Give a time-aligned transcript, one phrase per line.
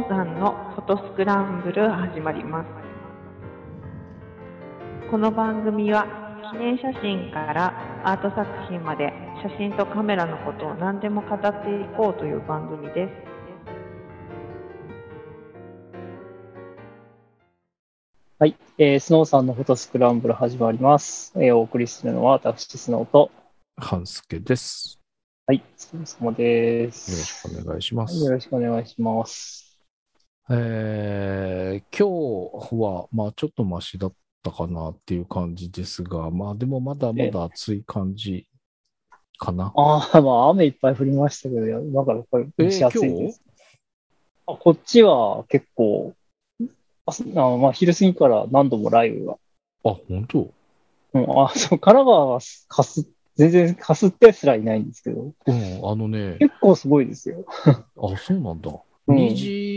[0.00, 2.70] ノーさんのフォトスクランブル始まります。
[5.10, 6.06] この番組は
[6.52, 11.48] 記念写真からアート作品まで写真とカメラのことを何でも語って
[11.82, 13.12] いこうという番組です。
[18.38, 21.34] はい、えースノーさんのフォトスクランブル始まります。
[21.36, 23.30] えーお送りするのは私、スノーと、
[23.76, 24.98] 半助です。
[25.46, 27.24] はい、お疲れ様でよろす。
[27.26, 28.24] しくお願いしまはいす。
[28.24, 29.69] よろしくお願いします。
[30.52, 32.08] えー今
[32.50, 38.48] 日は、まあちょっとマシだったかなっていう感じですが、まあでもまだまだ暑い感じ
[39.38, 39.72] かな。
[39.76, 43.42] ああ、まあ雨いっぱい降りましたけど、いやだからこれ蒸し暑いです。
[44.48, 46.14] あこっちは結構、
[47.06, 49.36] あすあまあ昼過ぎから何度も雷雨が。
[49.84, 50.50] あ、本当？
[51.12, 57.44] うん、あ、そう、神奈川はかす、全然かすってすらいないんですけど、うん、あのね、結構すごいですよ。
[57.66, 58.70] あ、そうなんだ。
[58.70, 58.80] うん
[59.16, 59.69] 2時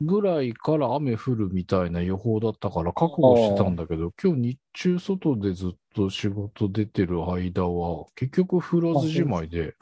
[0.00, 9.74] ぐらいから雨降るみたいな予報だったから覚悟してたんだけど、今日日中外でずっと仕事出てる間は、結局降らずじまいで、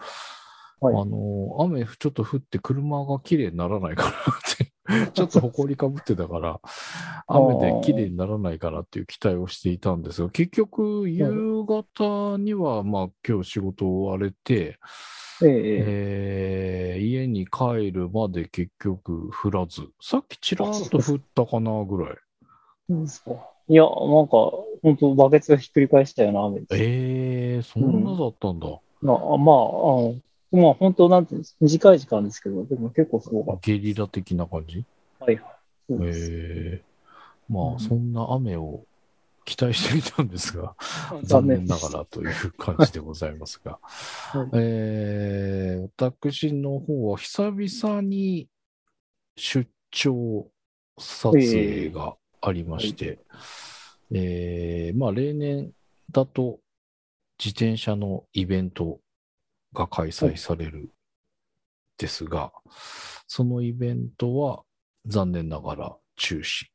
[0.81, 1.05] あはい。
[1.05, 4.13] の、雨ちょっと降って車が綺麗にならないかなっ
[4.57, 4.73] て、
[5.15, 6.61] ちょっと埃かぶってたから、
[7.27, 14.79] 雨で綺麗にならないかなっていう期待をしていたんですが、結局夕方には、まあ今日仕事終われて、
[15.47, 22.17] ええええー家に帰るまで結局降らず、さっきちらっと降ったかなぐらい。
[22.89, 23.31] そうですか。
[23.69, 26.69] いや、なんか、本当バケツがひっくり返したような雨です。
[26.73, 28.69] えー、そんなだったんだ。
[29.03, 30.17] まあ、まあ、あの
[30.53, 34.85] まあ、本当なんていうんです短い時間ですけど、でも結構すごかっゲリラ的な感じ？
[35.19, 35.25] た。
[35.25, 35.45] はいはい。
[35.89, 38.85] そうですえー、まうんあ、そんな雨を
[39.45, 40.75] 期待していたんですが、
[41.11, 43.79] 残 残念念ながらという感じでございますが、
[44.33, 44.51] はい。
[44.55, 48.49] えー私の方は久々に
[49.37, 50.51] 出張
[50.99, 53.19] 撮影がありまして、
[54.13, 55.73] えーまあ例年
[56.11, 56.61] だと
[57.39, 59.01] 自転車のイベント
[59.73, 60.91] が開催される
[61.99, 62.53] ですが、
[63.27, 64.65] そのイベントは
[65.07, 66.74] 残念ながら中止。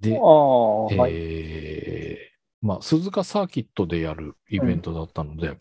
[0.00, 1.12] であ、あ、はい。
[1.14, 5.58] えーまあ、鈴鹿サーキットでやるイベントだったので、はい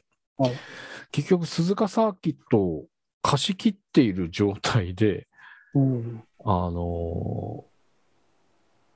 [1.11, 2.85] 結局鈴鹿サーキットを
[3.21, 5.27] 貸し切っている状態で、
[5.73, 6.23] うん。
[6.43, 7.65] あの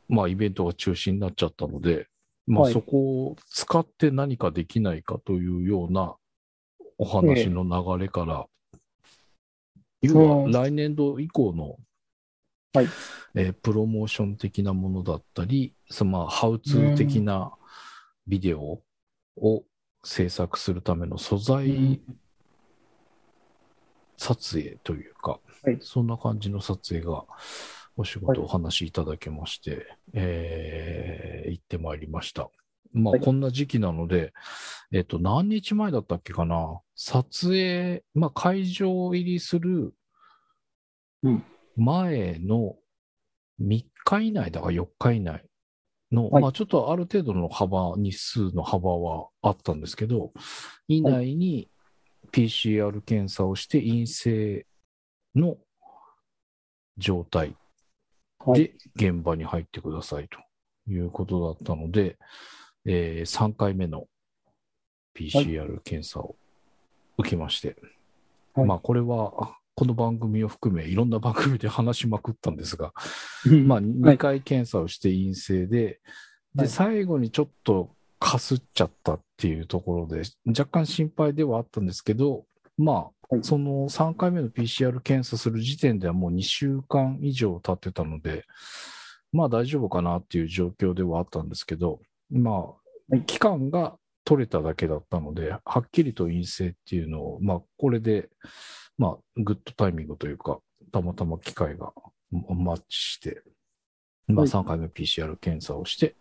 [0.10, 2.08] ーまあ、イベントが中止になっちゃったので、
[2.46, 6.16] まあ、はいそこを使って何かできないかというような
[6.98, 8.46] お話の流れから、
[10.04, 11.78] 来年度以降の、
[12.74, 12.88] はい。
[13.36, 17.52] えープロモーション的なものだったり、そのまあ、ハウツー的な
[18.28, 18.82] ビデオ
[19.38, 19.64] を
[20.04, 22.02] 制作するための素材
[24.18, 25.78] 撮影というか、はい。
[25.82, 27.26] そんな感じの撮影が
[27.98, 32.50] お仕事お話しいただけまして、えー行ってまいりました。
[32.94, 33.22] まあ、はい。
[33.22, 34.34] こんな時期なので、
[34.94, 36.80] えっ、と、何日前だったっけかな？
[36.96, 39.94] 撮影、まあ、会場入りする
[41.24, 41.44] うん
[41.76, 42.76] 前の
[43.62, 45.44] 3日以内だから4日以内
[46.12, 46.44] の、はい。
[46.44, 50.32] まあ、ちょっとある程度の幅、日数の幅はあったんですけど、
[50.88, 51.70] 以内に
[52.32, 54.66] PCR 検査をして陰性
[55.36, 55.58] の
[56.98, 57.56] 状態
[58.46, 58.64] はい。
[58.64, 60.40] で現場に入ってくださいと
[60.92, 62.18] いうことだったので、
[62.86, 64.08] え3回目の
[65.16, 66.36] PCR 検査を
[67.18, 67.76] 受けまして、
[68.54, 68.68] はい。
[68.68, 72.94] まあこれはこの番組を含めいろんな番組で話しまくったんですが、
[73.66, 76.00] まあは2い回検査をして陰性で、
[76.56, 76.68] で、はい。
[76.68, 77.90] 最後にちょっと
[78.20, 82.46] かすっちゃったっていうところで、若干心配ではあったんですけど、
[82.78, 83.44] まはあ、い。
[83.44, 88.46] その3回目の PCR 検査する時点ではもう2週間以上経ってたので、
[89.32, 92.00] まあ大丈夫かなっていう状況ではあったんですけど、
[92.30, 92.66] ま
[93.12, 93.22] あ、い。
[93.24, 93.96] 期間が
[94.32, 98.30] 取れただけだったので、はっきりと陰性っていうのを、まあ、これで、
[98.98, 100.60] まあ、グッドタイミングというか、
[100.94, 101.92] たまたま機会が
[102.32, 103.44] マッチして、
[104.28, 104.50] まあ、はい。
[104.50, 106.16] 3回目 PCR 検査をして、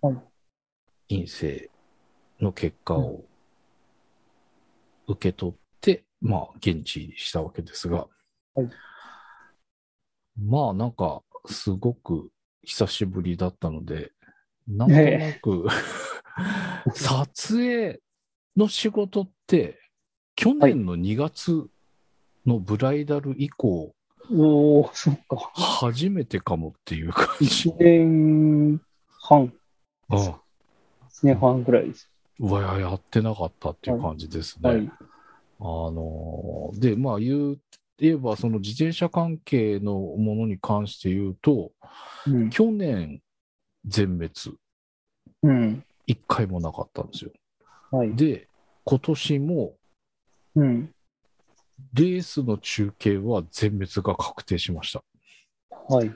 [0.00, 0.16] はい。
[1.08, 1.68] 陰性
[2.40, 3.24] の結果を
[5.08, 8.06] 受け取って、まあ、現地入りしたわけですが、
[8.54, 8.70] はい。
[10.40, 12.30] まあ、なんか、すごく
[12.62, 14.12] 久しぶりだったので、
[14.68, 15.66] なんとなく、
[16.94, 18.00] 撮影
[18.56, 19.78] の仕事って、
[20.34, 21.68] 去年の2月
[22.44, 23.94] のブライダル以降、
[24.32, 25.36] おお、そっか。
[25.54, 27.76] 初めてかもっていう感じ1。
[27.78, 28.80] 年
[29.20, 29.52] 半、
[30.08, 30.40] あ1
[31.22, 32.10] 年半ぐらいです。
[32.40, 34.70] うわ、やってなかったっていう感じですね。
[34.70, 34.90] はい。
[35.58, 37.58] あのーで、まあ言う
[37.98, 41.72] 言えば、その自転車関係のものに関して言うと、
[42.26, 42.50] うん。
[42.50, 43.22] 去年、
[43.86, 44.30] 全滅。
[45.44, 45.84] うん。
[46.06, 47.30] 一回もなかったんですよ。
[47.90, 48.14] はい。
[48.14, 48.48] で、
[48.84, 49.74] 今年も、
[50.54, 50.90] うん。
[51.92, 55.04] レースの中継は全滅が確定しました。
[55.88, 56.10] はい。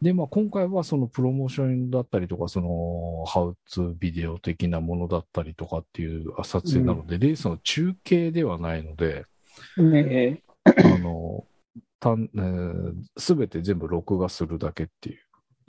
[0.00, 9.26] で、まあ、今回はそのプロモーションだったりとか、その、ハウツービデオ的なものだったりとかっていう撮影なので、レースの中継ではないので、
[9.76, 11.44] ねあの、
[12.00, 12.28] たん、
[13.16, 15.20] す、べ、て全部録画するだけっていう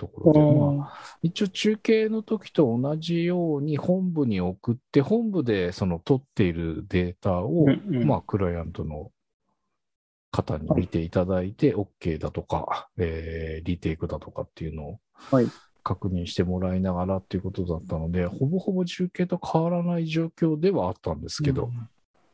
[0.03, 0.39] とこえ。
[0.39, 9.11] ろで、まあ、一応中継の時と同じように本部に送って、本部でその取っているデータを、うんうんまあ、クライアントの
[10.31, 15.47] 方に見ていただいて、OK だとか、えーリテイクだとかっていうのをはい
[15.83, 21.69] 確認してもらいながらっていうことだったので、ほぼほぼ中継と変わらない状況ではあったんですけど、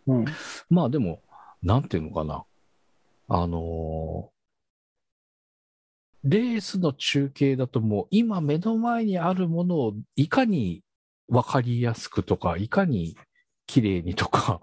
[0.08, 0.26] うん。
[0.70, 1.22] まあでも、
[1.64, 2.46] なんていうのかな。
[3.28, 4.39] あのー
[6.24, 10.84] レースの中継だともう今目の前にあるものをいかに
[11.28, 13.16] わかりやすくとか、いかに
[13.68, 14.60] 綺麗にとか、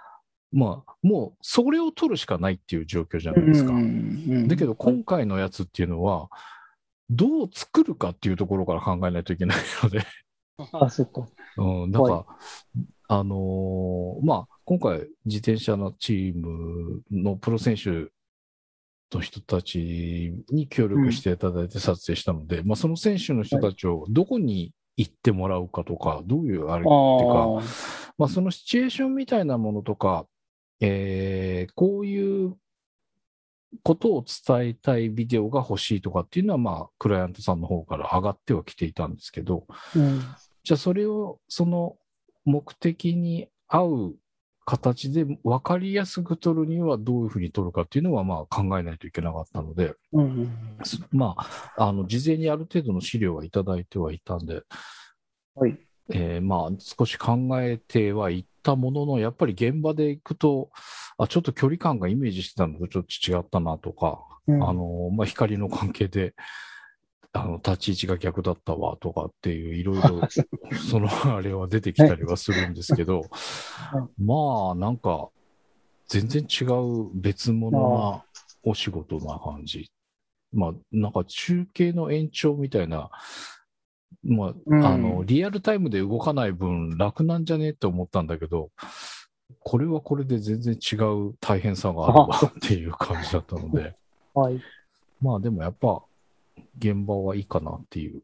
[0.52, 3.72] まあもうそれを取るしかないっていう状況じゃないですか。
[4.46, 6.28] だけど今回のやつっていうのは、
[7.10, 10.04] どう作るかっていうところから考えないといけないので、
[10.72, 11.26] あ、 そっか。
[11.56, 12.26] うん、なんか、は
[13.08, 18.10] あのーまあ、今回、自転車のチームのプロ選手
[19.12, 27.62] の人たちに協力していただいて撮影したので、まあ、その選手の人たちをどこに行ってもらうかとか、どういうあれっていうか、あ
[28.18, 30.26] まあ、そのシチュエーションみたいなものとか、
[30.80, 32.56] えーこういう
[33.82, 39.74] ことを伝えたいビデオが欲しいとかっていうのは、まあ、クライアントさんの方から上がってはきていたんですけど、あ。
[39.94, 40.20] うん。
[40.64, 41.96] じゃあそれをその
[42.44, 44.16] 目的に合う
[44.68, 50.50] 形で分かりやすく撮るにはどういうふうに撮るかっていうのはまあ考えないといけなかったので、うん。
[50.84, 54.60] すまあ、あの事前にある程度の資料はいただいてはいたんで、
[55.54, 55.78] はい。
[56.10, 60.70] えーまあ少し考えてはいったものの、やっぱり現場で行くと、
[61.16, 66.34] あちょっと距離感がイメージしてたのとちょっと違ったなとか、うんあのまあ、光の関係で
[67.42, 70.28] あの立ち位置が逆だったわとかっていういろいろ
[70.90, 73.22] そのあれは出てきたりはするんですけど、
[74.18, 75.28] まあなんか
[76.08, 78.24] 全然違う別物な
[78.62, 79.90] お仕事な感じ。
[80.52, 83.10] まあなんか中継の延長みたいな、
[84.24, 88.70] まうんあ、あの、リアルタイムで動かない分楽なんじゃねって思ったんだけど、
[89.60, 93.94] これはこれで全然違う大変さがあるわっていう感じだったので、
[94.34, 94.60] はい。
[95.20, 96.02] まあでもやっぱ
[96.78, 98.22] 現場はいいかなっていう、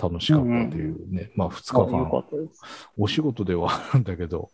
[0.00, 2.48] 楽しかったっていうね、まあ2あ日間。
[2.96, 4.50] お仕事ではあるんだけど、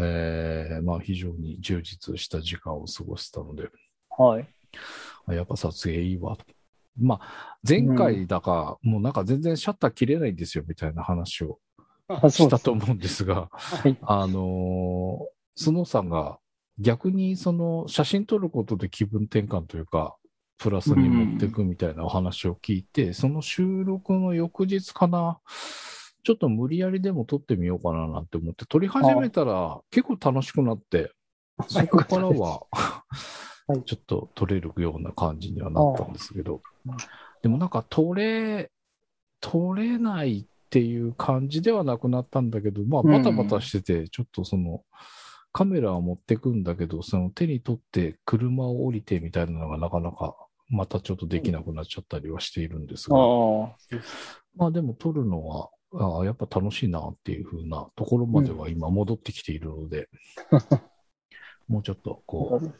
[0.00, 3.68] えーまあ非常に充実した時間を過ごせたので、
[4.18, 4.48] はい。
[5.26, 6.36] あやっぱ撮影いいわ。
[6.98, 11.58] まあ前回だか、もうなんか全然シャッター切れないんですよみたいな話を
[12.28, 12.72] したと。
[12.72, 13.96] 思うんですが、はい。
[14.02, 16.38] あのー、スノーさんが
[16.78, 20.16] 逆にその写真撮ることで気分転換というか、
[20.62, 25.40] プラスに持っていくみたいなお話を聞いて、その収録の翌日かな、
[26.22, 31.10] ちょっと無理やりでも撮ってみようかななんて思って、撮り始めたら結構楽しくなって、
[31.68, 32.62] そこからは
[33.66, 33.82] はい。
[33.84, 36.60] ちょっと撮れるような感じにはなったんですけど。
[37.42, 38.70] でもなんか撮れ、
[39.40, 44.84] 撮れないっていう感じではなくなったんだけど、まあバタバタしてて、ちょっとその、
[45.52, 50.34] カメラを持ってくんだけど、その手に取って車を降りてみたいなのがなかなか
[50.72, 53.76] またちょっとできなくなっちゃったりはしているんですあが、あ。
[54.56, 60.08] まあでも撮るのは、ああやっぱ楽しいなっていう風なところまでは今戻ってきているので、
[61.68, 62.74] もうちょっとこう、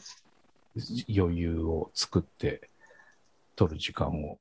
[1.15, 2.71] 余裕を作って
[3.57, 4.39] 撮る時間を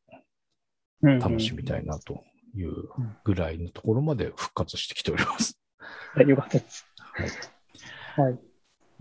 [1.02, 2.24] 楽しみたいなと
[2.56, 2.74] いう
[3.26, 5.60] ぐらいのところまで復活してきております。
[6.14, 6.30] はい。
[6.30, 6.88] よかったです。
[8.16, 8.51] はい。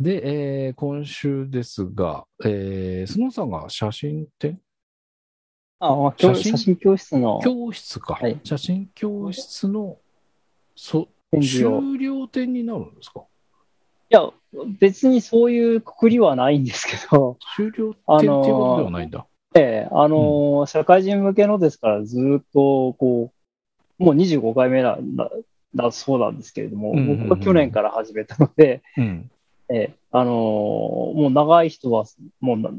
[0.01, 4.59] で、えー今週ですが、えー、スノーさんが写真展
[5.79, 6.53] あ、まあ、教写真？
[6.53, 8.41] 写真教室の教室か、はい。
[8.45, 9.99] 写真教室の
[10.75, 13.25] そ終了展になるんですか？
[14.09, 14.29] や、
[14.81, 19.27] 別にそういうくくりはないんですけど、終了展っていうことではないんだ。
[19.55, 23.33] ええ、あのー社会人向けのですから、ずっと、こ
[23.99, 25.31] う、もう25回目だ、だ、
[25.75, 27.29] だそうなんですけれども、うんうんうん。
[27.29, 29.31] 僕は去年から始めたので、うん。
[29.73, 32.05] ええ、あのーもう長い人は、
[32.41, 32.71] もうな、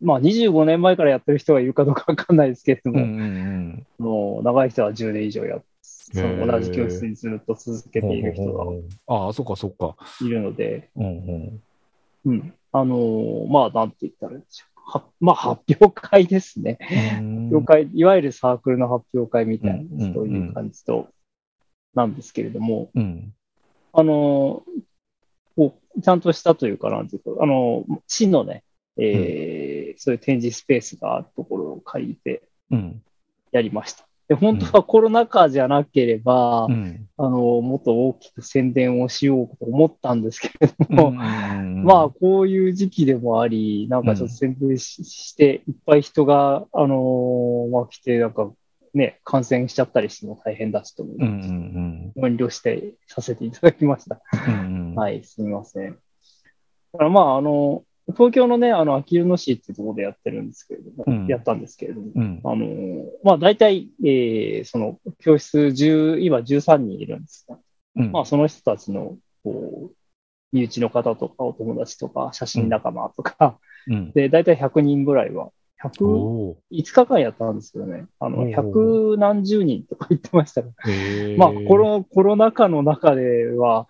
[0.00, 8.08] まあ25年前からやってる人がいるかどうかわかんないですけれどうんうも、んもう長い人は10年以上やっそへーの同じ教室にずっと続けうん。
[8.10, 8.64] ている人が
[9.06, 9.96] ああ、そっかそっか。
[10.20, 12.54] いるので、うん。
[12.72, 14.98] あのーまあ、なんて言ったらいいんでしょう。
[14.98, 16.78] はまあ、発表会ですね。
[16.80, 21.08] うん発表会、いわゆるサークルの発表会みたいうんな、そういう感じと、
[21.94, 23.32] なんですけれども、うん。
[23.92, 24.62] あの
[26.02, 28.64] ちゃんとしたというか、なんていうか、あのー市のね、
[28.96, 33.02] えーそういう展示スペースがあるところを借りてうん。
[33.52, 34.06] やりました。
[34.26, 37.08] で、本当はコロナ禍じゃなければ、うん。
[37.16, 48.50] あの、もっと大きく宣伝をしようと思ったんですけれども、ま まあ、こういう時期でもあり、なんかちょっと宣伝し,、して、いっぱい人が、あのーまあ来て、なんか
[48.94, 54.20] ね、感染しちゃったりしても大変だしと思いうんうん遠慮してさせていただきました。
[54.48, 54.83] うんうん。
[54.94, 55.92] はい、すみません。
[55.92, 61.26] だからまあ、あの、東京のね、あの、あきる野市っていうところでやってるんですけれども、うん。
[61.26, 62.40] やったんですけれども、うん。
[62.44, 62.66] あの、
[63.22, 67.58] まあ、大体、えーその、教室10、今13人いるんですが、
[67.96, 68.12] うん。
[68.12, 69.94] まあ、その人たちの、こう、
[70.52, 74.12] 身内の方とか、お友達とか、写真仲間とか、うん。
[74.12, 75.50] で、大体100人ぐらいは、
[75.82, 78.54] 100、お5日間やったんですけどね、あの、おー。
[78.54, 80.72] 100何十人とか言ってましたね。
[80.84, 81.38] ー。
[81.38, 83.88] まあ、コロ、コロナ禍の中では、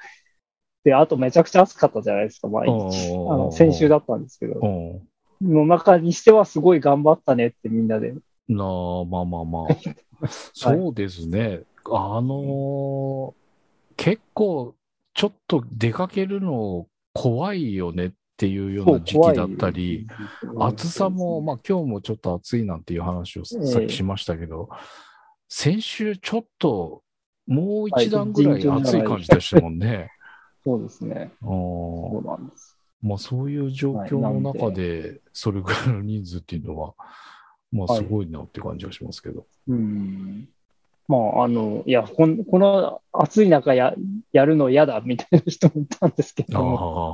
[0.84, 3.10] で、あとめちゃくちゃ暑かったじゃないですか、毎日。
[3.30, 5.00] あの、先週だったんですけど、お
[5.40, 8.14] の中にしてはすごい頑張ったねってみんなで。
[8.48, 9.66] なあ、まあまあまあ。
[10.28, 11.62] そうですね。
[11.86, 13.44] あのー
[13.96, 14.74] 結構、
[15.14, 20.06] ちょっと出かけるの怖いよねっていうような時期だったり、
[20.58, 24.68] 暑さも、まあ今日もちょっと暑いなんていう話をさっきしましたけど、
[25.48, 27.02] 先週ちょっと、
[27.46, 30.10] もう一段ぐらい暑い感じでしたもんね。
[30.64, 31.30] そうですね。
[31.42, 32.76] あーそうなんです。
[33.02, 36.94] まあそういう状況の中で、それぐらいの人数っていうのは、
[37.70, 39.46] まあすごいなって感じがしますけど。
[39.68, 40.48] うん。
[41.06, 43.94] まあ、あの、いや、この暑い中や、
[44.32, 47.12] やるの嫌だみたいな人もいたんですけあど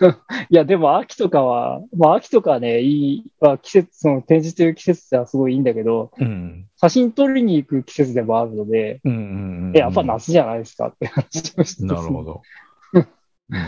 [0.48, 6.66] いや、でも秋とかは、まあ秋とかはね、いい、まあ季節、その展示という季節ではすごいいいんだけど、うん。
[6.76, 9.76] 写真撮りに行く季節でもあるので、うんうんうん。
[9.76, 12.40] えやっぱ夏じゃないですかって話をしてなるほど。
[13.50, 13.60] うん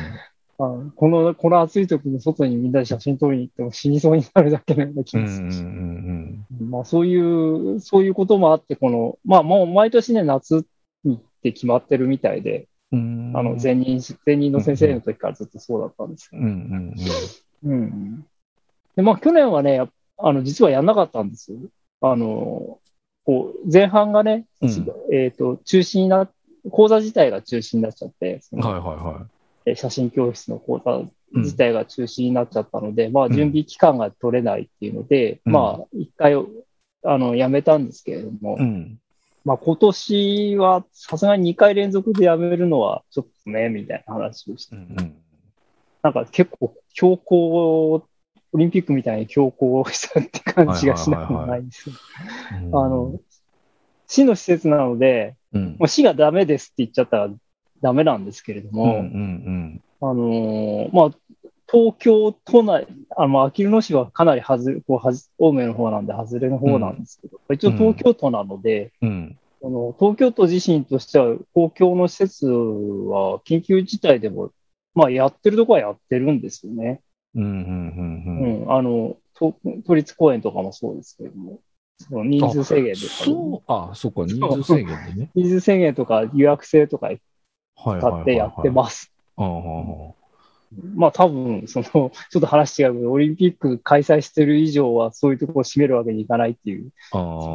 [0.60, 5.62] あこの、この暑い時に外にみんなで写真撮りに行っても死にそうになるだけのような気がするし。
[6.60, 7.16] まあそうい
[7.76, 10.66] う、そういうこともあって、この、まあもう毎年ね、夏
[11.04, 13.32] にって決まってるみたいで、うん。
[13.36, 17.02] あの、前任、前任の先生の時からずっとそうだったんですけうんうんど。
[17.64, 18.26] うん。
[18.96, 21.58] で、まあ去年はね、あの、実はやんなかったんですよ。
[22.00, 22.80] あの、
[23.24, 26.28] こう、前半がね、うんえっ、と、中止にな、
[26.70, 29.37] 講座自体が中止になっちゃって、はいはいはえ
[29.76, 36.34] 写真教室の講座自体が中止になっちゃったので、まあうん準備期間が取れないっていうので、うんまあ一回、
[37.04, 38.98] あの、やめたんですけれども、うん。
[39.44, 45.16] まあ今年はさすがに2回連続でやめるのはちょっとね、みたいな話をして、うんうん。
[46.02, 51.96] なんか結構強行、オリンピックみたいに強行したって感じがしなくもないんですよ。
[52.52, 53.20] あの、
[54.06, 57.30] 市の施設なので、うんもう市がダメですって言っちゃったら
[57.82, 61.10] ダメなんですけれども、うんうんあのーまあ、
[61.70, 69.08] 東京都内、あの、あきる野市はかなりはず、こう、はず、青梅の方なんで、外れの方なんですけど、一応東京都なので、うん。
[69.08, 69.38] うん。
[69.60, 74.52] この東京都自身としては、公共の施設は緊急事態でも、
[74.94, 77.00] まあ、やってるとこはやってるんですよね。
[77.34, 79.54] うんうんううんん、あの、都
[79.84, 81.60] 都立公園とかもそうですけれども、
[81.98, 85.30] その人数制限とか、そう、あ、そうか、人数制限でね。
[85.34, 87.20] 人数制限とか予約制とかはい
[87.78, 88.22] 使はいはいはい。
[88.22, 89.12] ってやってます。
[90.94, 91.84] まあ多分、その、
[92.30, 96.92] ちょっと話違うけど、オリンピック開催してる以上はそういうところを締めるわけにいかないっていう。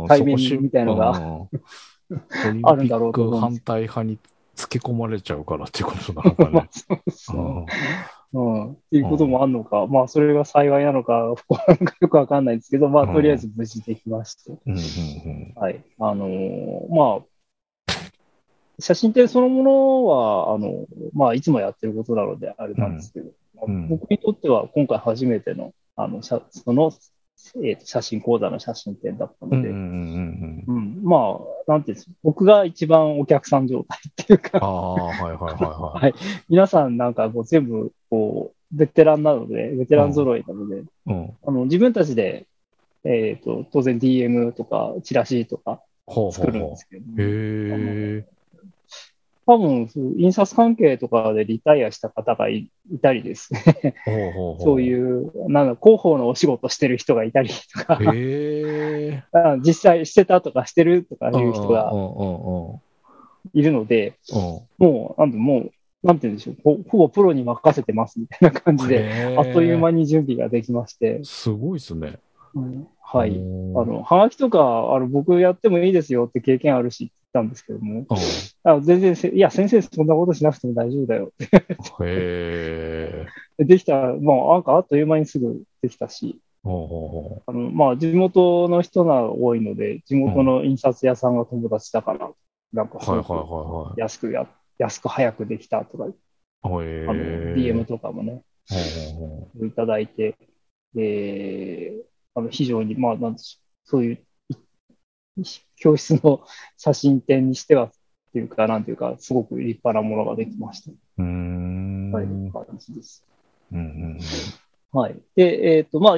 [0.07, 1.13] 対面みたいのが
[2.63, 4.17] あるんだろうと反対派に
[4.55, 6.69] つけ込まれちゃうからっていうことなのかまあね。
[7.09, 7.65] そ
[8.35, 8.71] うん。
[8.71, 14.51] っていうこともあるのか、まあそれが幸いなのか、不幸なのかよくわかんないんですけど、まあとりあえず無事できまして。
[15.55, 15.83] はい。
[15.99, 17.32] あのーまあ、
[18.83, 26.91] 写真展そのものは、あの、まあいつもやってることなのであれなんですけど、うん僕にとっては今回初めての、あの、写その、
[27.63, 30.75] えーと写真講座の写真展だったので、うんうんうんうんうん。
[30.75, 36.13] うん、まあ、なんていうんですか僕が一番お客さん状態っていうか、はい
[36.49, 40.83] 皆さんなんかこう全部、こう、ベテランなので、ベテラン揃いなので、い。
[41.05, 41.37] うん。
[41.45, 42.47] あの、自分たちで、
[43.05, 45.81] えっ、と、当然 DM とか、チラシとか
[46.33, 47.03] 作るんですけど、
[48.19, 48.27] う。
[49.45, 53.95] 多分、印刷関係とかでリタイアした方がいいたりですね。
[54.05, 54.63] ほうほうほう。
[54.63, 57.99] そういう、なんだ、広報のお仕事してる人がいたりとか、
[59.65, 61.91] 実際してたとかしてるとかいう人が
[63.53, 64.13] いるので。
[64.77, 65.71] もう、なんで、もう、
[66.07, 69.05] なんて言うんでしょう、ほほぼプロに任せてますみたいな感じで、
[69.37, 71.23] あっという間に準備ができまして。
[71.23, 72.17] すごいですね。
[72.55, 73.29] うんはい。
[73.29, 78.05] あうんの、はがきとか、あの、僕やってもいいですよって経験あるしたんですけども、
[78.63, 81.45] あ全然せ、いや、先生そんなことしなくても大丈夫だよって。
[81.45, 81.59] へ
[82.05, 83.25] え。
[83.57, 92.31] でできたら、もうなんかあっという間にすぐできたし、ほうほあの、まあ、地元の人が多いので、地元の印刷屋さんが友達だから、
[92.71, 93.15] なんかうほう。
[93.15, 94.47] はいすごくはいはい安くや、
[94.77, 96.07] 安く早くできたとか。
[96.65, 97.13] あの、
[97.55, 98.41] DM とかもね、
[99.61, 100.37] いただいて、
[100.95, 101.93] で、
[102.33, 104.17] あの、非常に、まあ、なんでしょう、そういう、い
[105.75, 106.41] 教室の
[106.77, 107.91] 写真展にしては、っ
[108.33, 110.91] ていうか、なんていうか、すごく立派なものができました。
[110.91, 110.95] う。
[111.17, 112.11] うーん。
[112.11, 113.23] はい、うん感じです。
[113.71, 114.19] うん
[114.91, 115.19] はい。
[115.35, 116.17] で、えっ、と、まあ、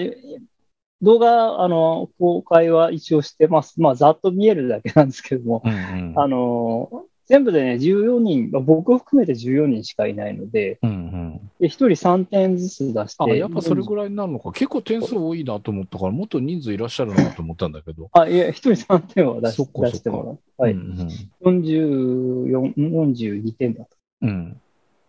[1.02, 3.80] 動画、あの、公開は一応してます。
[3.82, 5.72] まあ、ざっと見えるだけなんですけども、うん。
[5.72, 5.76] う
[6.14, 11.52] んあの、全部でね、14人、まあ僕を含めて14人しかいないので、うんうん。
[11.60, 14.52] で1人3点ずつ出して、あ、やっぱそれぐらいになるのか。
[14.52, 18.10] 結構点数多いなと思ったから、もっと人数いらっしゃるなと思ったんだけど。
[18.14, 20.40] あ、いや、1人3点は出し出してもらう。
[20.58, 20.74] はい。
[20.74, 21.08] うん
[21.42, 23.90] 44、42点だと。
[24.22, 24.62] うん。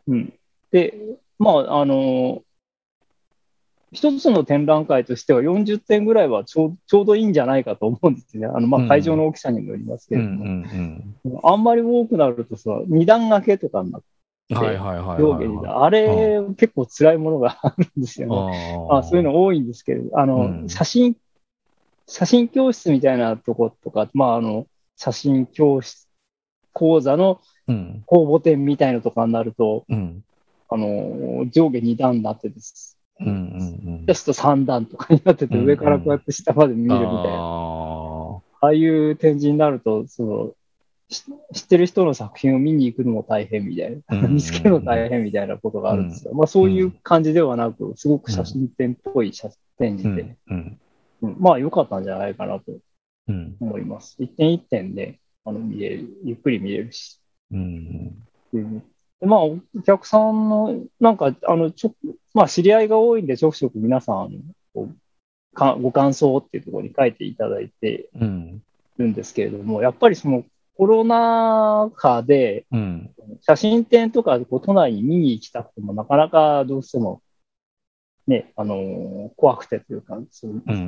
[0.09, 0.15] うん。
[0.15, 0.33] うん。
[0.71, 0.95] で、
[1.39, 2.43] まあ、あの、
[3.97, 8.47] 一つの展覧会としては40点ぐらいはちょうちょうどいいんじゃないかと思うんですね。
[8.47, 10.45] あの、まあ、うん会場の大きさにもよりますけれども。
[10.45, 14.07] んあんまり多くなるとさ、二段掛けとかになって、
[14.51, 14.59] うん。
[14.59, 15.23] はいはいはいはい。
[15.23, 18.87] 上下になあれ、結構辛いものがあるんですよね。
[18.91, 21.17] ああそういうの多いんですけど、あの、うん写真、
[22.07, 26.07] 写真教室みたいなとことか、まあ、あの、写真教室、
[26.75, 28.03] 講座のうん。
[28.07, 30.23] 公募展みたいなとかになると、うん。
[30.69, 32.96] あの、上下2段になってです。
[33.21, 37.01] うんうんテスト3段とかになってて、うん上からこうやって下まで見うん。
[37.01, 37.39] るみたいな。
[37.39, 40.53] あああいう展示になると、その、
[41.09, 44.19] し知ってる人の作品を見に行くのも大変みたいな。
[44.19, 46.35] うん見つけるの大変みたいなことがあるんですよ。
[46.35, 50.37] まあそういう感じではなく、すごく写真展っぽい写展示で、ん。
[50.49, 50.81] うん。
[51.23, 52.65] うんまあ良かったんじゃないかなと
[53.29, 53.57] うん。
[53.61, 54.17] 思います。
[54.19, 57.21] 一点一点で、あの、見れる、ゆっくり見れるし。
[57.51, 58.23] うん。
[58.53, 61.95] うんでまあ、お客さんの、なんか、あの、ちょ、
[62.35, 64.31] まあ、知り合いが多いんで、ちょくちょく皆さん、
[65.55, 68.63] かご感想っていうところに書いていただいてうん。
[68.99, 70.45] るんですけれども、やっぱりその
[70.77, 73.11] コロナ禍で、うん。
[73.41, 77.23] 写真展とかこう都内に見に行きたくても、なかなかどうしても、
[78.27, 80.75] ね、あのー怖くてというか、そういううん。
[80.75, 80.79] う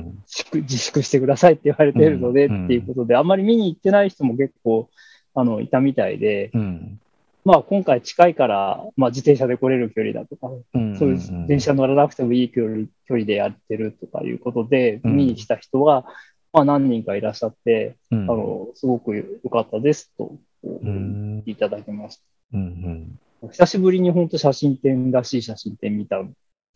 [0.00, 0.24] ん。
[0.62, 4.88] 自粛してくださいって言われているので、うんっていうことで、あんまり見に行ってない人も結構、
[5.34, 7.00] あの、いたみたいで、うん。
[7.44, 10.96] まあ今回近いから、まあ自転車で来れる距離だとか、うん。
[10.96, 16.04] そういう電車乗らなくてもいい距離距離でやってるとかいうことで、うん見に来た人が、
[16.52, 18.30] まあ何人かいらっしゃって、うん。
[18.30, 21.42] あの、すごく良かったですと、うん。
[21.46, 22.20] いただきまし
[22.52, 23.18] うん。
[23.40, 23.48] た。
[23.48, 26.22] 久しぶりに本当写真展らしい写真展見た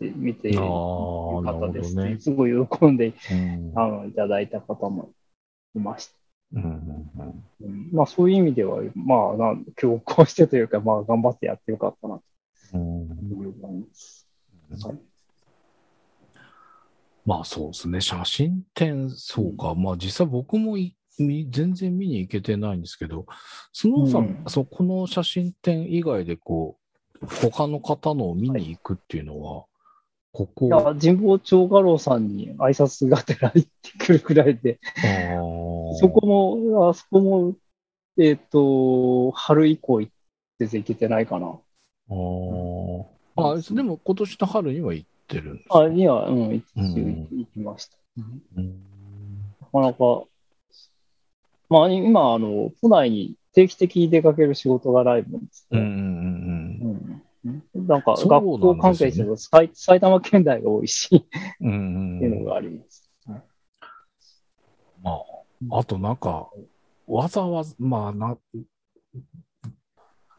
[0.01, 2.15] 見て、よかったですね。
[2.15, 2.21] ね。
[2.21, 3.73] すごい喜んで、うん。
[3.77, 5.11] あの、いただいた方も
[5.75, 6.16] いました。
[7.93, 12.23] まあそういう意味では、まあ、なん強行してというか、まあ頑張ってやってよかったなと
[12.75, 12.81] うん。
[13.33, 14.29] 思います。
[14.85, 14.99] はい
[17.27, 18.01] まあそうですね。
[18.01, 19.75] 写真展、そうか。
[19.75, 23.27] まあ実際僕もいみ全然見に行けてないんですけど、
[23.73, 26.79] そのさ、うんそうこの写真展以外でこ
[27.21, 29.65] う、他の方のを見に行くっていうのは、
[30.33, 34.79] ここ、いや、神保町画廊さんに挨拶がてら行ってくるくらいで、
[35.95, 37.55] そこも、あそこも、
[38.19, 40.13] えっ、と、春以降行っ
[40.59, 41.49] てて行けてないかな。
[41.49, 43.05] あー
[43.37, 47.97] あ、でも今年の春には行ってるんですあ、には、うん、行きうん行きました。
[48.57, 48.83] うん
[49.61, 50.25] なかなか、
[51.69, 55.81] まあ、今、あの、都内に定期的に出かける仕事がないもんですね。
[55.81, 55.93] うんうん
[57.45, 57.87] うんうん。
[57.87, 61.69] なんか、学校関係者が埼埼玉県内が多いし、ってい
[62.27, 63.06] うのがあります。
[65.61, 66.49] まあ、あとなんか、
[67.07, 68.37] わざわざ、まあな、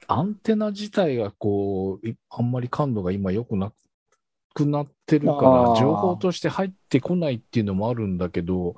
[0.08, 3.73] アンテナ自体がこう、いあんまり感度が今良くな
[4.53, 5.80] くなってるかあら、ー。
[5.80, 8.75] 情報として入ってこないっていうのもあるんだけど、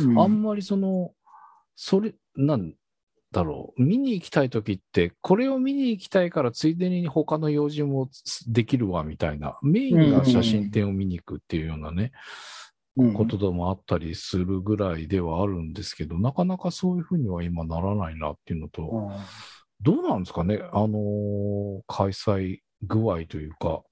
[0.00, 0.18] うん。
[0.18, 1.12] あんまりその、
[1.76, 2.74] それ、なん
[3.32, 8.08] だろう、見に行きたいときって、これを見に行きたいから、ついでに他の用事も
[8.48, 12.10] できるわ、みたいな、メインが写真展を見に行くっていうようなね、うん
[13.14, 19.12] ことでもあったりするぐらいではあるんですけど、なかなかそういうふうには今ならないなっていうのと、うん
[19.84, 23.82] どうなんですかね、あのー開催具合というか、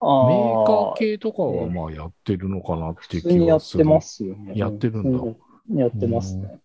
[0.00, 3.84] あメーカーー系とかはまあやってるのかなっていう気がする。
[3.84, 4.52] やってますよね。
[4.54, 6.60] やってるんだうんやってますね。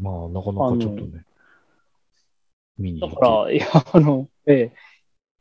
[0.00, 1.24] まあ、なかなかちょっとね。
[2.78, 4.72] 見にだから、いや、あの、ええ、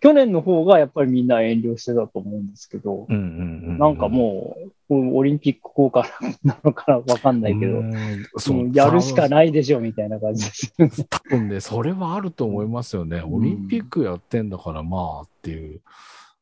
[0.06, 3.08] 去年の方がやっぱりみんな遠慮してたと思うんですけど。
[3.10, 4.56] なんかも
[4.88, 6.08] う、オリンピック効果
[6.44, 11.06] なのかわかんないけど、うやるしかないでしょ、みたいな感じです。
[11.10, 13.18] 多分ね、それはあると思いますよね。
[13.18, 15.82] んオリンピックやってんだから、まあっていう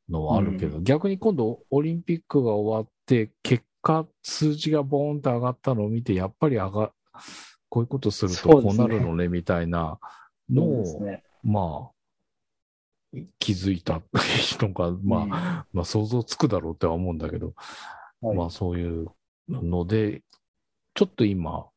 [0.09, 6.91] のはあるけど、逆に今度オリンピックが終わって、結果、数字がボーンって上がったのを見て、やっぱり上が、
[7.69, 9.99] こういうことするとこうなるのね、みたいな
[10.49, 11.23] のを、ね。
[11.43, 11.93] まあ、
[13.39, 14.01] 気づいた
[14.59, 17.53] のが、まあ、あ、まあ想像つくだろうっては思うんだけど、
[18.21, 19.07] はいまあそういう
[19.49, 20.23] ので、
[20.93, 21.67] ちょっと今、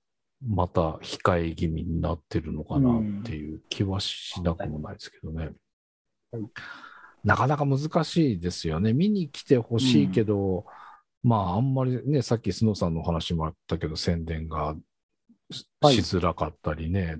[0.46, 5.46] また控え気味になってるのかなっていう気はしなくもないですけどね。
[6.32, 6.44] はい
[7.26, 8.92] なかなか難しいですよね。
[8.92, 10.64] 見に来てほしいけど、
[11.24, 14.76] まああんまりね、さっきスノーさんのお話もあったけど、宣伝が
[15.50, 17.18] しづらかったりね。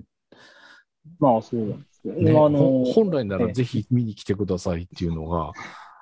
[1.19, 2.31] まあそうなんですね。
[2.31, 5.51] のほ本来なええらぜひ見に来てくださいっていうのが、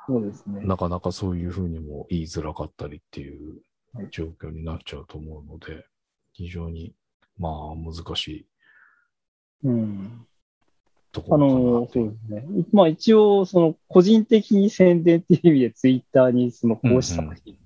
[0.08, 0.65] そうですね。
[0.65, 3.62] なかなかそういうふうにも言いづらかったりっていう
[3.94, 5.86] はい状況になっちゃうと思うので、
[6.34, 6.94] 非常に、
[7.38, 8.48] まあ、難しい
[9.63, 10.26] うん。
[11.12, 12.46] とこあのそうですね。
[12.74, 17.58] まあ一応、その個人的に宣伝っていう意味でツイッターにその講師作品、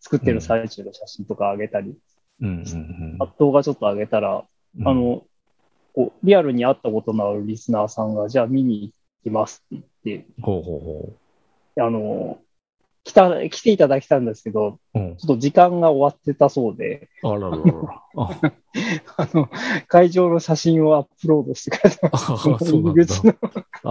[0.00, 1.94] 作ってる最中の写真とか上げたり、
[2.40, 4.44] うんうんあ動画ちょっと上げたら、
[4.78, 4.88] うん。
[4.88, 5.24] あの、
[5.94, 8.92] こうリアルに会ったことのあるリスナーさんが、じゃあ見に
[9.24, 11.16] 行きますって言って、ほうほうほ
[11.78, 12.38] あの、
[13.02, 14.98] 来た、来ていただきたんですけど、う。
[14.98, 15.16] うん。
[15.16, 18.02] ちょっと時間が終わってたそうで、あらららら。
[18.16, 18.40] あ
[19.16, 19.48] あの、
[19.88, 22.26] 会場の写真をアップロードしてくれてまあ、す。
[22.26, 23.26] そうなんだ入り口。
[23.26, 23.34] の
[23.84, 23.90] あ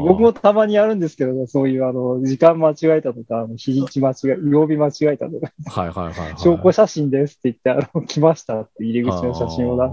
[0.06, 6.38] 僕もたまにやるんですけどね、そういうあの、時間間違えたとか、あの日にち間違え、曜日間違えたとか、はいはいはい、はい。
[6.38, 9.90] 証拠写真ですって言って、あの、来ましたって入り口の写真をな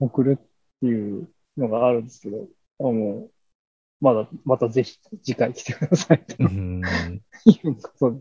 [0.00, 0.46] 送るっ
[0.80, 2.46] ていうのがあるんですけど、
[2.80, 3.28] あの、
[4.00, 6.82] まだ、またぜひ次回来てくださいとうーん。
[7.46, 8.20] いうことで。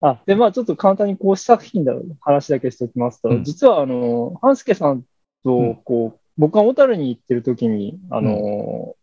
[0.00, 5.04] あ、で、まあちょっと簡単に講師作品の話だけしておきますと、うん実はあの、半助さんう
[5.44, 8.96] とん、こう、僕が小樽に行ってる時に、あの、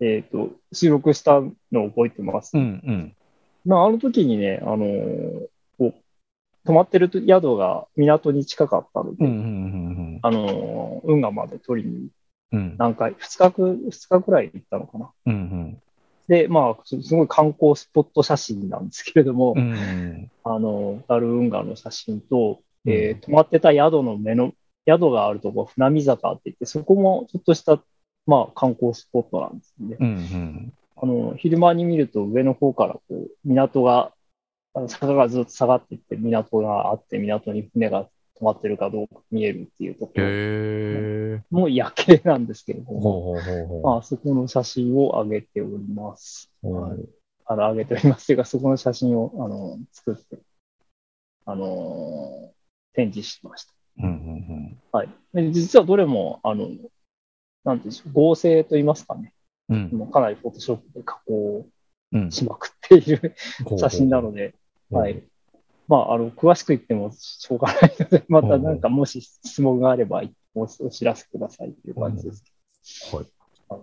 [0.00, 1.40] えっ、と、収録した
[1.72, 2.56] のを覚えてます。
[2.56, 3.16] うんうん。
[3.64, 4.86] まあ、あの時にね、あの
[5.78, 5.94] こう、
[6.64, 9.77] 泊まってる宿が港に近かったので、うんうんうん
[10.28, 12.08] あの運河まで取りに
[12.52, 12.58] うん。
[12.60, 15.10] うん何回、二日く、二日くらい行ったのかな。
[15.26, 15.78] うん
[16.28, 19.72] で、まあ、すすごい観光スポット写真なんですけれども、うん。
[19.72, 24.52] うんあの、ダル運河の写真と、うんえー泊まってた宿の目の、
[24.86, 27.82] 宿があるとこ、船見坂って言って、そこもちょっとした、
[28.26, 29.96] まあ、観光スポットなんですね。
[29.98, 30.72] うんうん。
[30.96, 34.12] あの、昼間に見ると上の方からこう、港が、
[34.86, 38.08] 坂がずっと下がっていって、港があって、港に船が
[38.40, 40.28] 止まってるかどうか見えるっていうところへ
[41.36, 41.42] え。
[41.50, 43.34] もう夜景なんですけれども。
[43.82, 46.50] まあ、そこの写真を上げております。
[46.62, 46.98] うんはい
[47.50, 50.38] あの、上げておりますというか、そこの写真を、あの、作って、
[51.46, 52.52] あの
[52.92, 53.72] 展示してました。
[54.92, 55.08] はい。
[55.32, 56.68] で実はどれも、あの、
[57.64, 59.32] なんていうんでしょう、合成と言いますかね。
[59.70, 59.88] うん。
[59.90, 61.66] うんもうかなりフォトショップで加工
[62.12, 62.30] うん。
[62.30, 64.54] しまくっているほうほう写真なので、
[64.90, 65.22] はい。
[65.88, 70.22] まあ、あの、詳しく言ってもしょうがないので、またなんかもし質問があれば
[70.54, 72.44] おお知らせくださいという感じです。
[73.12, 73.24] はい。
[73.24, 73.80] はい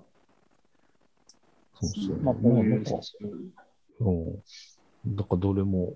[1.81, 2.23] そうですよね。
[2.23, 3.51] まあ、こうないんかう写、真。
[3.99, 5.15] うん。
[5.15, 5.93] だからどれも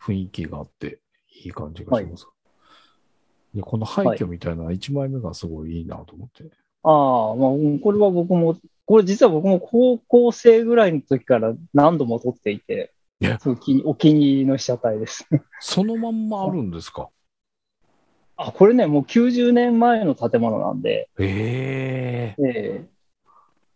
[0.00, 1.00] 雰囲気があって
[1.44, 2.26] いい感じがします。
[3.54, 6.44] でこの廃墟みたいな1枚目がすごいいいなと思って。
[6.82, 15.26] ああ、まあ、うんこれは僕も、これ実は僕も高校生ぐらいの時から何度も撮っていてえ、そう気にお気に入りの被写体です。
[15.60, 17.08] そのまんまあるんですか？
[18.36, 22.42] あ、これね、もう90年前の建物なんで、ええ。
[22.44, 22.48] え
[22.84, 22.88] え。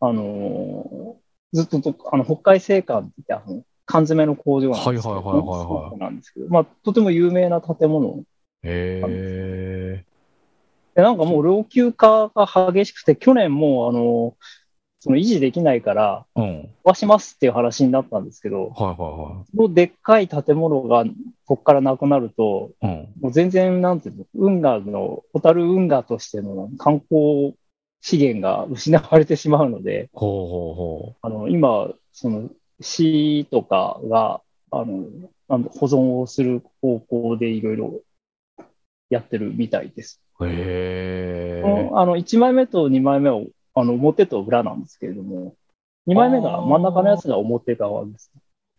[0.00, 1.20] あのー
[1.53, 5.98] ずっとと、あの、北海製缶ってあの、缶詰の工場なんですけど、はいはいはいはいはい。
[5.98, 8.22] なんですけど、まあ、とても有名な建物。
[8.62, 10.05] ええ。
[10.94, 14.37] で、なんかもう老朽化が激しくて、去年もう、あの、
[15.01, 16.69] その維持できないから、うん。
[16.85, 21.05] 壊しますっていう話になったんですけど、はいはそのでっかい建物が
[21.47, 22.95] こっからなくなると、いはい。
[22.95, 23.23] うん。
[23.23, 27.55] もう全然、なんていうの、運河の、小樽運河としての観光
[28.03, 35.01] 資源が失われてしまうので、ほうほうほあの、今、その、市とかが、あの、
[35.49, 38.01] 保存をする方向でいろいろ
[39.11, 40.21] やってるみたいです。
[40.39, 40.47] う。
[40.47, 43.41] へえあの、1枚目と2枚目は、
[43.81, 45.55] あの、表と裏なんですけれども、
[46.07, 48.33] 2枚目が、真ん中のやつが表側です。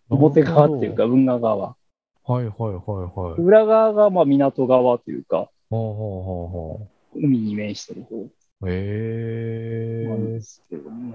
[0.10, 1.76] 表側っていうか、運河側。
[2.24, 3.42] はいはいはいはい。
[3.42, 8.28] 裏側が、まあ、港側というか、ほう海に面してる方。
[8.68, 11.12] えなんーで、すけどね。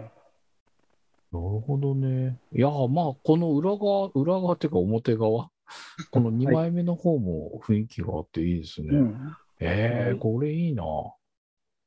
[1.33, 2.38] なるほどね。
[2.53, 5.51] いや、まあ、この裏側、裏側っていうか表側、
[6.11, 8.88] この2枚目の方も雰囲気があっていいですね。
[8.92, 9.12] うん。
[9.12, 10.85] はいええこれいいな。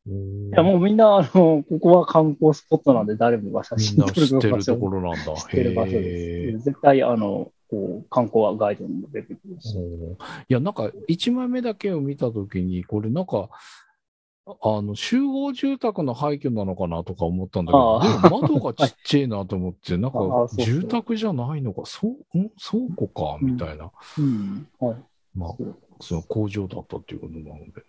[0.07, 5.33] いいや、もうみんな、あの、ここは観光スポットなんで誰もが写みん真撮な知ってる場所るところなんだ。
[5.35, 6.63] 知ってる場所です。
[6.63, 9.77] 絶対、あの、こう、観光はガイドにも出てくるし。
[9.77, 13.49] いや、なんか、1枚目だけを見たときに、これなんか、
[14.61, 22.49] あの、集合住宅の廃墟なのかなとか思ったんだけど、あでも窓がちっちゃいなと思って、 なんか住宅じゃないのか、そう、ん？
[22.49, 23.91] 倉庫か、みたいな。
[24.17, 24.67] うん。
[24.79, 24.97] はい。
[25.35, 25.55] まあ、
[26.01, 27.83] その工場だったっていうことなので。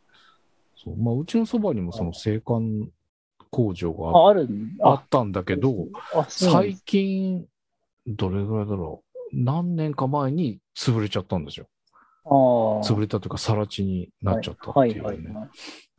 [0.83, 0.97] そう。
[0.97, 2.89] まあ、うちのそばにもその青函
[3.51, 5.89] 工場がああ、あるんあったんだけど、
[6.29, 7.47] 最す近、
[8.07, 9.11] どれぐらいだろう。
[9.33, 11.67] 何年か前に潰れちゃったんですよ。
[12.25, 12.33] ああ。
[12.85, 15.19] 潰れたというか、更地になっちゃったってはいいうはね。
[15.21, 15.45] いはい。
[15.45, 15.51] う。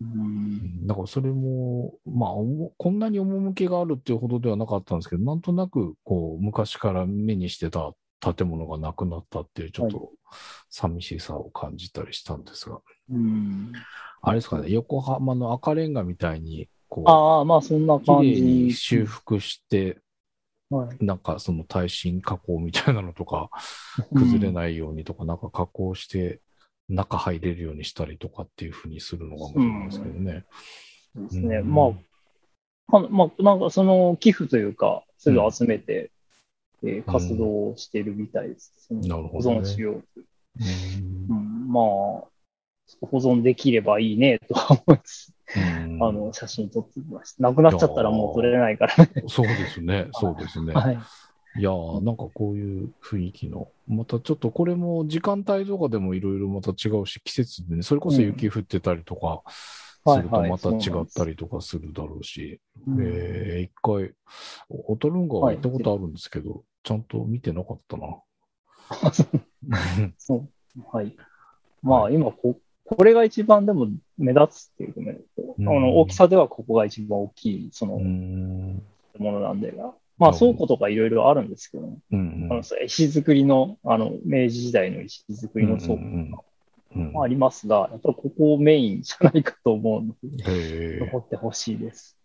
[0.01, 2.29] うんんだからそれも、まあ、
[2.77, 10.11] こんなに趣があるっていうほどではなかったんですけど、なんとなく、こう、昔から目にしてた建物がなくなったっていう、ちょっと
[10.69, 12.79] 寂しさを感じたりしたんですが、
[13.09, 13.71] うん。
[14.21, 18.77] あれですかね、横浜の赤レンガみたいに、こう、ああ、まあそんな感綺麗にじ。
[18.77, 19.99] 修復して、
[20.69, 21.05] はい。
[21.05, 23.49] なんかその耐震加工みたいなのとか、
[24.15, 26.41] 崩れないようにとか、なんか加工して、
[26.89, 30.45] 中入れるようにしたりとかっていうふうにするのが面白いんですけどね。
[31.15, 31.55] そうですね。
[31.57, 31.91] うんまあ、
[32.91, 36.11] かまあ、なんかその寄付というか、それを集めて、
[36.83, 38.73] えー活動をしているみたいです。
[38.87, 39.55] そのなるほどね。
[39.57, 40.21] 保存しようと。
[41.29, 41.33] う。
[41.33, 41.37] ん。
[41.37, 46.03] うん、まあ、保存できればいいねとは思いつつ、うん。
[46.03, 47.43] あの、写真撮ってみました。
[47.43, 49.11] なくなっちゃったらもう撮れないからね。
[49.27, 50.73] そうですね、そうですね。
[50.73, 50.99] はい。
[51.57, 64.13] いやーなんかこういう雰囲気の、またちょっとこれも時間帯とかでもいろいろまた違うし、季節でね、それこそ雪降ってたりとかするとまた違ったりとかするだろうし、一回、
[64.69, 68.21] 小樽運河は行ったことあるんですけど、ちゃんと見てなかったな。
[70.17, 70.49] そう。
[70.91, 71.15] はい。
[71.81, 75.19] まあ、今こ、これが一番でも目立つっていうかね、
[75.59, 78.83] あの、大きさではここが一番大きい、そのう、ん。
[79.17, 79.73] ものなんで、
[80.17, 86.35] まあ、倉庫とかいろいろあるんですけど、うんあのそう石造りの、あの、明治時代の石造りの倉庫うん
[86.93, 92.17] うんもありますが、やっぱりここをメインじゃないかと思うので、残ってほしいです。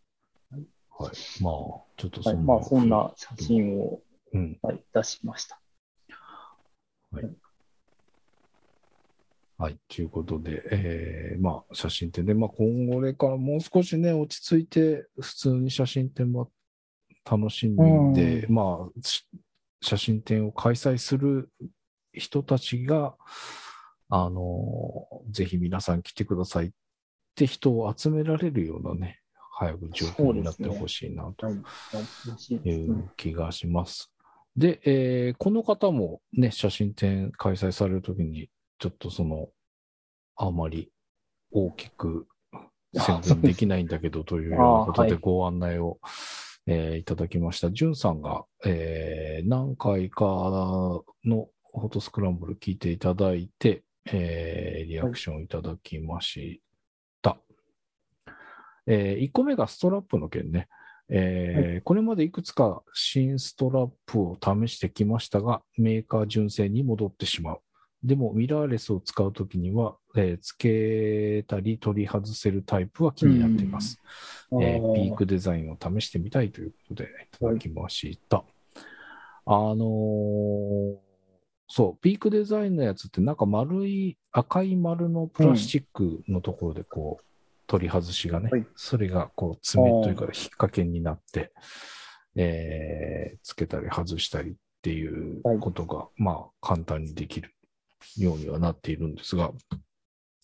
[0.51, 1.11] はい。
[1.43, 1.53] まあ、
[1.97, 2.55] ちょっとそんな。
[2.55, 2.61] はい。
[2.61, 4.01] まあ、そんな写真を、
[4.37, 4.59] うん。
[4.63, 5.61] はい、出しました。
[9.59, 9.79] はい。
[9.89, 16.51] ということで、えー、まあ、写真展で、まあ、今後これからもう少しね、落ち着いて、普通に写真展も
[17.29, 19.27] 楽しんで、うまあ、し
[19.81, 21.51] 写真展を開催する
[22.13, 23.15] 人たちが、
[24.11, 26.71] あの、ぜひ皆さん来てくださいっ
[27.35, 29.21] て人を集められるようなね、
[29.53, 31.55] 早く状況になってほしいなとはい。
[31.55, 34.13] う気がします。
[34.57, 39.49] で、えーこの方もね、写真展開催されるときに、ちょっとその、
[40.37, 40.91] あまり
[41.51, 42.27] 大きく
[42.95, 45.99] 宣伝できないんだけど、というようなことでご案内を、
[46.67, 47.71] えーいただきました。
[47.71, 56.63] じゅんさんが、えー何回かのフォトスクランブル聞いていただいて、えーリアクションいただきまし
[57.23, 57.39] た。
[58.87, 60.69] え1個目がストラップの件ね。
[61.09, 67.61] えーこれまでいくつか新ストラップを試してきましたが、メーカー純正に戻ってしまう。
[68.03, 74.01] でも、ミラーレスを使うときには、えーつけたり取り外せるタイプは気になっています。
[74.63, 78.45] えーピークデザインを試してみたいということでいただきました。
[79.45, 80.97] あのー
[81.69, 87.25] そう、ピークデザインのやつってなんか丸い赤い丸のプラスチックのところでこう、
[87.67, 91.53] 取り外しがね、はいそれがこう爪というか引っ掛けになって、
[92.37, 97.55] えーつけたり外したりっていうことが、まあ簡単にできる
[98.17, 99.53] ようにはなっているんですが、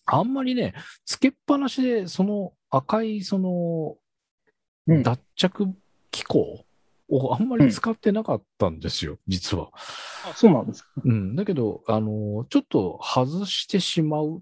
[0.05, 0.73] あんまりね、
[1.05, 3.95] つけっぱなしでその赤いその
[4.87, 5.67] うん脱着
[6.11, 6.65] 機構
[7.09, 9.69] をあんまり使ってなかったんですよ、実は。
[9.73, 10.89] あそうなんですか。
[11.03, 11.35] うん。
[11.35, 14.41] だけど、あの、ちょっと外してしまうっ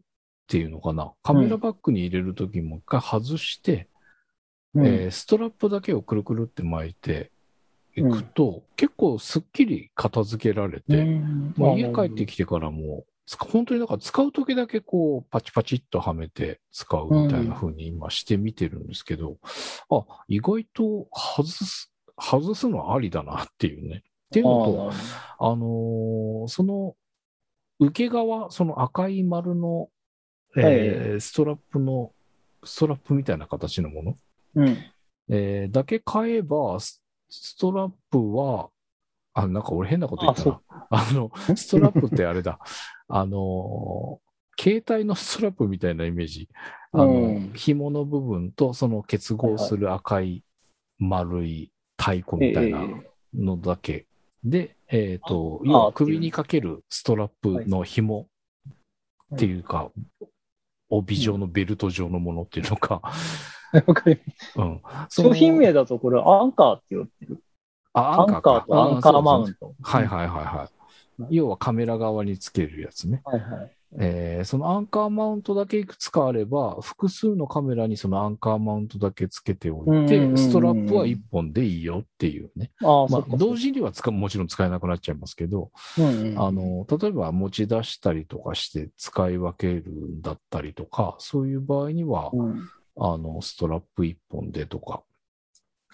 [0.52, 1.14] ていうのかな。
[1.24, 3.88] カメラバッグに入れるときも一回外して、
[4.76, 7.32] うんえーストラップだけをくるくるって巻いて
[7.96, 13.06] いくと、結構すっきり片付けられて、うんまあ、家帰ってきてからも、
[13.38, 19.38] 本当にだから使うときだけこう、パチパチっとはめて使うみたいな風に今してみてるんですけど、
[19.90, 24.04] あ、意外と外す、外すのはありだなっていうね。
[24.04, 24.92] っていうのと、
[25.40, 26.96] ああのーその、
[27.80, 29.90] 受け側、その赤い丸の、
[30.56, 32.12] えーストラップの、
[32.64, 34.16] ストラップみたいな形のもの？
[34.56, 34.78] うん。
[35.30, 38.70] えーだけ買えば、スストラップは、
[39.34, 40.62] あ、なんか俺変なこと言ったな。
[40.90, 42.60] あの、ストラップってあれだ。
[43.08, 46.48] あのー携帯のストラップみたいなイメージ。
[46.92, 50.44] あの、うん紐の部分とその結合する赤い
[51.00, 52.88] 丸い太鼓みたいな
[53.34, 54.06] のだけ。
[54.44, 58.28] で、えっ、と、あ要はっていう首にかけるストラップの紐
[59.34, 59.92] っていうか、
[60.92, 63.02] 帯状のベルト状のものっていうのか。
[63.88, 64.82] わかりますうん。
[65.10, 67.42] 商品名だとこれアンカーって言ってる。
[67.94, 69.60] あアンカーとアンカーマウント。
[69.60, 69.76] ト。
[69.82, 70.81] はいはいはいはい。
[71.30, 73.22] 要はカメラ側につけるやつね。
[73.26, 73.72] はいはい。
[74.00, 82.72] えーそのアンカーマウントだけいくつかあれば、複数のカメラにそのアンカーマウントだけつけておいて、ストラップは1本でいいよっていうね。
[82.82, 95.04] ああ、まあ同時には使うもちろん使えなくなっちゃいますけど、うんうんあ、の、例えば持ち出したりとかして使い分けるんだったりとか、そういう場合には、うんあの、ストラップ1本でとか。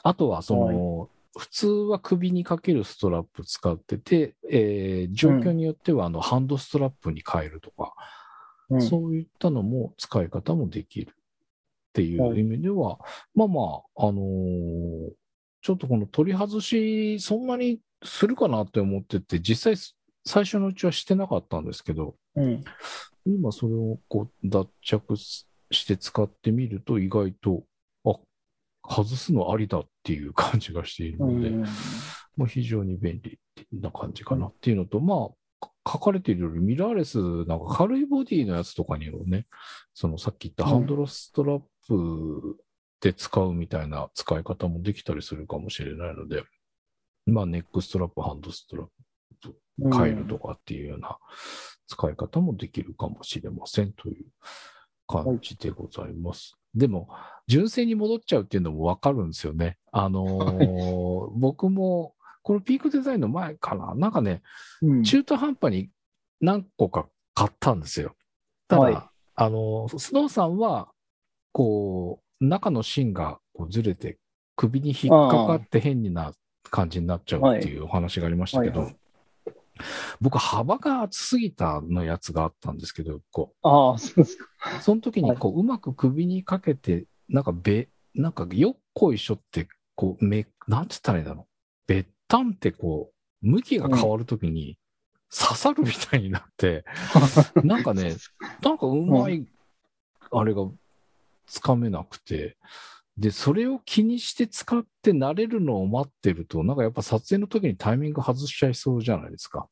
[0.03, 7.93] あとは、その、普通は首にかけるストラップ使ってて、えー状況によっては、あの、ハンドストラップに変えるとか、
[8.69, 11.13] うんそういったのも使い方もできるっ
[11.93, 12.99] ていう意味では、
[13.33, 13.61] まあま
[13.95, 15.09] あ、あのー
[15.61, 19.93] ちょっとこの取り外し、そんなにするかなって思ってて、実際、
[20.25, 22.63] 最初のうちはしてなかったんですけど、うん。
[23.25, 27.63] 今それをこう脱着して使ってみると意外と、
[28.05, 28.17] あ、
[28.87, 31.65] 外すのありだっていう感じがしているので、うん
[32.37, 33.37] まあ、非常に便利
[33.73, 39.47] な感じかなっていうのと、まあ、か書かれているよりミラーレス、なんか軽いボディのやつとかにもね、
[39.93, 42.57] そのさっき言ったハンドルストラップ
[43.01, 46.43] で使うみたいな使い方もできたりするかもしれないので、
[47.25, 48.87] まあ、ネックストラップ、ハンドストラッ
[49.41, 49.55] プ
[49.91, 51.17] 変えるとかっていうような
[51.87, 54.25] 使い方もできるかもしれませんという
[55.05, 56.57] 感じでございます。
[56.77, 57.09] でも、
[57.47, 59.77] 純正に戻っちゃうっていうのもわかるんですよね。
[59.91, 62.13] あのー僕も、
[62.43, 64.41] このピークデザインの前かな、なんかね、
[64.81, 65.03] うん。
[65.03, 65.89] 中途半端に
[66.39, 68.15] 何個か買ったんですよ。
[68.67, 69.03] ただ、はい。
[69.35, 70.89] あの、スノーさんは、
[71.51, 74.17] こう、中の芯がこうずれて、
[74.55, 76.33] 首に引っかかって変にな
[76.69, 78.89] 感じになっちゃうっていうお話がありましたけど、はい。
[78.89, 78.95] は
[80.21, 84.45] 僕、幅が厚すぎたのやつがあったんですけど、こああ、そうですか。
[84.79, 91.45] う、その時にこう、うまく首にかけて、なんかべ、なんかよっこいしょって、こう、め、なんて言ったらいいんだろう。
[91.87, 93.11] べったんってこ
[93.43, 94.77] う、向きが変わるときに
[95.29, 96.85] 刺さるみたいになって、
[97.63, 98.15] なんかね、
[98.61, 99.45] なんかうまい、
[100.31, 100.67] あれが
[101.45, 102.57] つかめなくて、
[103.17, 109.67] で、それを気にして使って慣れるのを待ってると、なんかやっぱ撮影の時にタイミング外しちゃいそうじゃないですか。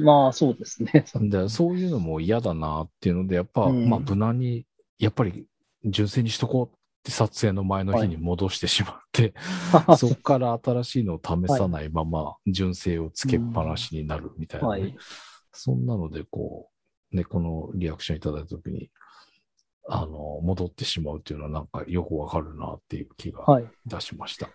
[0.00, 1.04] まあ、そうですね。
[1.14, 4.66] で、そういうのも嫌だなっていうので、やっぱ、うんまあ無難に、
[4.98, 5.46] やっぱり
[5.84, 6.70] 純正にしとこうっ
[7.04, 9.32] て撮影の前の日に戻してしまって、
[9.96, 14.96] そこから新しいのを試さないまま、純正をつけっぱなしになるみたいなね、はい。
[15.52, 16.68] そんなので、こ
[17.12, 18.90] う、ね、このリアクションいただいたときに、
[19.88, 23.64] あの、戻ってしまうっていうのはなんかよくわかるなっていう気がはい。
[23.64, 24.46] いたしました。
[24.46, 24.52] うん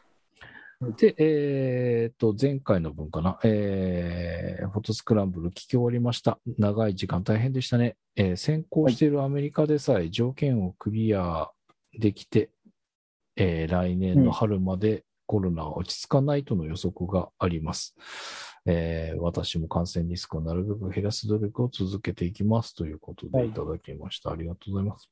[0.98, 6.40] で、えーっと、前回の分かな、えー、フォトスクランブル聞き終わりました。
[6.58, 7.96] 長い時間大変でしたね。
[8.18, 11.50] えー先行しているアメリカでさえ条件をクリア
[11.98, 12.50] できて、
[13.38, 17.96] えー来年の春までコロナは落ち着かないとの予測があります。
[18.66, 24.32] えー私も感染リスクをなるべく減らす努力を続けていきますということはいでいただきました。
[24.32, 25.10] ありがとうございます。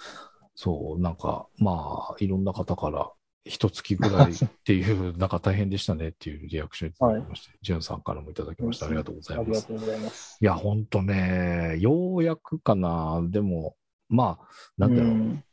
[0.00, 3.10] はいそう、なんか、まあ、いろんな方から、
[3.46, 8.84] 一月ぐらいっていう、なんか大変でしたねっていうリアクションいただきまして、ジュンさんからもいただきました。
[8.84, 9.48] ありがとうございます。
[9.48, 10.36] ありがとうございます。
[10.38, 13.22] いや、ほんとね、ようやくかな。
[13.30, 13.74] でも、
[14.10, 15.44] まあ、なんだろう、ん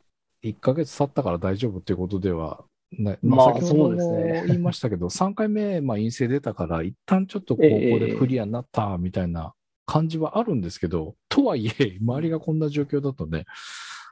[0.43, 3.19] 1ヶ月経ったから大丈夫っていうことではない。
[3.21, 9.53] まあ先ほどもね言いましたけど、 3回目、まあ、陰性出たから、一旦ちょっとこう、こでクリアになったみたいな
[9.85, 13.45] 感じはあるんですけど、とはいえ、周りがこんな状況だとね、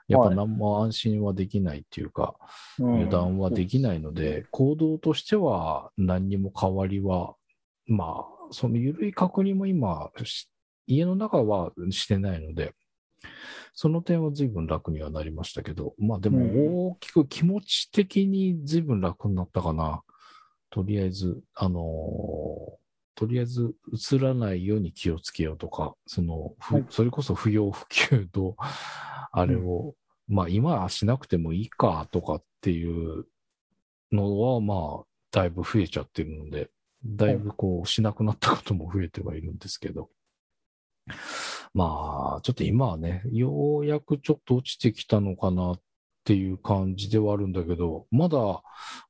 [0.08, 0.36] やっぱはい。
[0.36, 2.36] 何も安心はできないっていうか、
[2.80, 2.93] うん。
[2.95, 7.36] 油断はできないので、行動としては何にも変わりは、
[7.88, 10.49] まあ、その緩い確認も今、し
[10.88, 12.74] 家の中はしてないので、
[13.74, 20.03] その点は随分楽にはなりましたけど、まあでも大きく気持ち的に随分楽になったかな。
[20.70, 22.86] とりあえず、あのー
[23.18, 23.74] とりあえず
[24.12, 26.86] 映らないように気をつけようとか、その、ふはい。
[26.89, 28.58] それこそ不要不急と、
[29.38, 29.95] あれを、
[30.27, 33.25] まあ今はしなくてもいいかとかっていう
[34.11, 36.69] のは、まあ、だいぶ増えちゃってるので、
[37.05, 40.09] だいぶこう、しなくなったことも増えてはいるんですけど、
[41.73, 45.81] まあ、ちょっと今はね、ようやくちょっと落ちてきたのかなっ
[46.25, 48.38] っていう感じではあるんだけど、まだ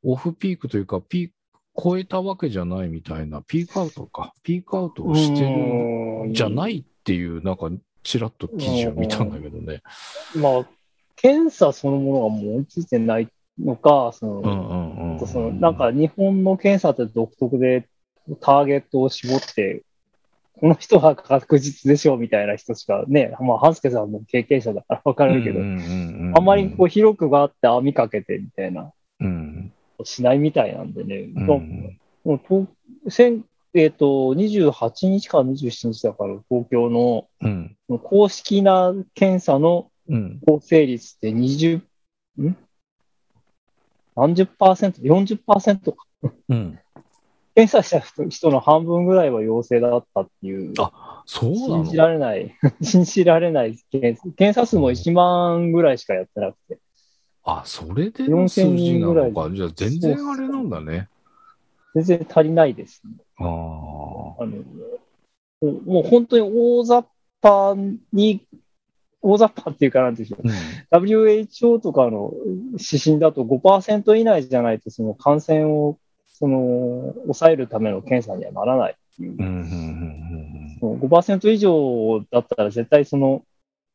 [0.03, 1.33] オフピークというか、ピーク
[1.81, 7.69] 超えたわけじゃないみたいな、ピークアウトか、ピークアウトをしてるじゃないっていう、なんか、
[8.05, 9.81] ちらっと記事を見たんだけどね。
[10.35, 10.67] まあ、
[11.15, 13.27] 検査そのものがもう追いついてない
[13.59, 17.87] のか、その、なんか日本の検査って独特で
[18.39, 19.81] ターゲットを絞って、
[20.59, 29.71] この人は確実でしょうみたいな人しかね、まあ、ハンスケさんも経験者だからわかるけど、あんまりこう広くがあって網かけてみたいな、うん
[30.03, 31.29] しないみたいなんでね。
[31.35, 31.55] うんも
[32.25, 32.67] うもうと
[33.09, 33.43] 先
[33.75, 41.81] えっ、と、28日から27日だから東京のうん公式な検査のうん構成率って20、
[42.41, 42.57] ん？
[44.15, 45.97] 何十パーセント ?40% か。
[46.49, 46.79] うん。
[47.53, 56.79] 検査した人人の半分ぐらいは陽性だったっていう、あそうな信じのられない、 信じられない検査検査数も1万ぐらいしかやってなくて、
[57.43, 59.51] あ、それでの数字な4000人ぐらのか。
[59.53, 61.09] じゃあ全然あれなんだね。
[61.93, 63.13] 全然足りないです、ね。
[63.37, 63.45] ああ。
[63.45, 64.63] あのも
[65.61, 67.05] うもう本当に大雑
[67.41, 67.75] 把
[68.11, 68.45] に、
[69.21, 70.47] 大雑把っていうかなんでしょう。
[70.47, 71.05] うん。
[71.05, 72.33] WHO とかの
[72.71, 79.31] 指針だと5%以内じゃないとその感染をその抑えるための検査にはならないっていう。
[79.31, 80.35] うんうんうん
[80.79, 83.43] その5%以上だったら絶対その、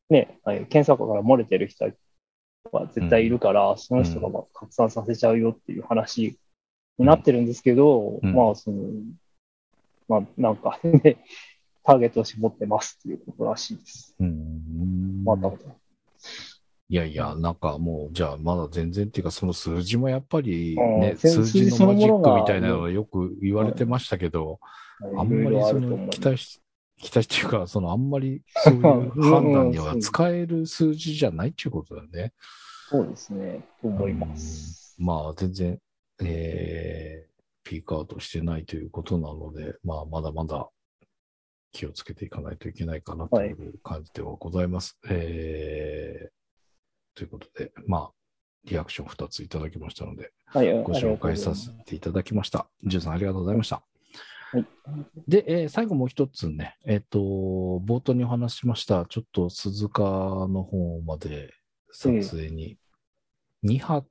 [0.09, 1.91] ね、検査から漏れてる人
[2.73, 6.39] は絶対いるから、その人がまあ拡散させちゃうよっていう話
[6.99, 8.35] になってるんですけど、うん。
[8.35, 8.79] まあその、
[10.11, 11.19] まあなんか、ね、
[11.87, 14.17] ターゲットを絞ってますっていうことらしいです。
[14.19, 24.59] うんうんまた、いやいや、なんかもう、じゃあまだ全然っていうか、その数字もやっぱりうんね、数字のマジックみたいなそのはよく言われてましたけど、
[25.17, 26.61] あんまりその期待し、
[26.97, 28.83] 期待っていうか、そのあんまりそういう
[29.23, 32.33] 判断には使える数字じゃないっていうことだよね。
[32.89, 34.75] そうですね、と思います。
[34.77, 35.79] うんまあ全然、
[36.23, 37.30] えー、
[37.65, 40.69] ピークアウトしてないということなので、まあまだまだ
[41.73, 44.99] 気をつけていかないといけないかなという感じではございます。
[45.09, 48.11] えー、ということで、まあ、
[48.65, 52.67] リアクション2ついただきましたので、はい、ご紹介させていただきました。
[52.85, 53.83] ジュンさんありがとうございました。
[54.53, 54.67] はい。
[55.29, 61.55] で、えー最後もう一つね、えっ、と、冒頭にお話ししました、ちょっと鈴鹿の方まで
[61.93, 62.77] 撮影に、
[63.65, 64.09] 2泊、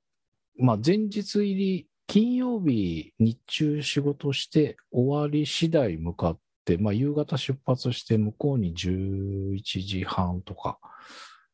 [0.57, 10.79] まあ前日入り、金曜日日中仕事して終わり次第向かって、まあ夕方出発して向こうに11時半とか、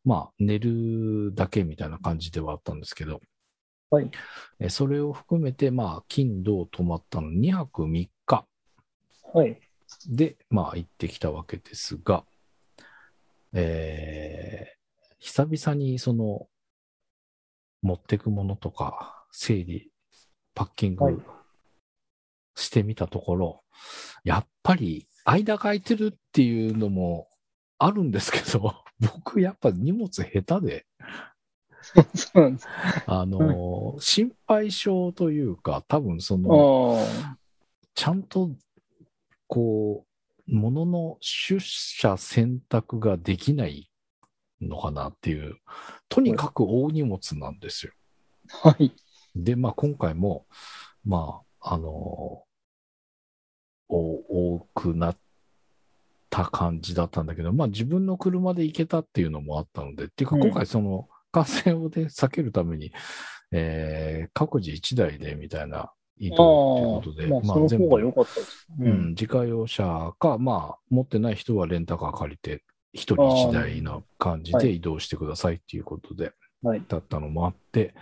[0.06, 3.20] まあ寝るだけみたいな感じではあったんですけど、
[3.90, 4.10] はい。
[4.62, 8.46] えーそれを含めて、まあ金土泊まったの2泊3日
[9.34, 9.60] はい。
[10.08, 12.24] で、まあ行ってきたわけですが、
[13.52, 14.76] えー
[15.20, 16.48] 久々にその、
[17.82, 19.92] 持ってくものとか、整理、
[20.56, 21.22] パッキンはいグ
[22.56, 23.64] してみたところ、
[24.24, 27.28] やっぱり間が空いてるっていうのも
[27.78, 30.86] あるんですけど、 僕やっぱ荷物下手で、
[32.16, 32.68] そうなんです。
[33.06, 37.38] あのー心配性というか、多分その、あ
[37.94, 38.52] ちゃんと、
[39.48, 40.06] こ
[40.48, 43.90] う、ものの出社選択ができない
[44.62, 45.58] のかなっていう、
[46.10, 47.94] とにかく大荷物なんですよ。
[48.64, 48.92] あ、はい。
[49.36, 50.46] で、まあ今回も、
[51.06, 52.46] まあ、あの、お
[53.90, 55.18] 多くなっ
[56.30, 62.92] た感じだったんだけど、まあ自分の車で行けたっていうのもあったので、っていうかうん今回その感染をね、避けるために、
[63.52, 68.68] えー各自1台でみたいな移動っていうことで、まあ、その方が良かったです。
[68.80, 69.10] うん、。
[69.10, 72.64] 自家用車か、まあ、持ってない人はレンタカー借りて、
[72.94, 76.32] 一人一台な感じで移動してくださいっていうことで、
[76.62, 76.84] はい。
[76.88, 77.94] だったのもあって、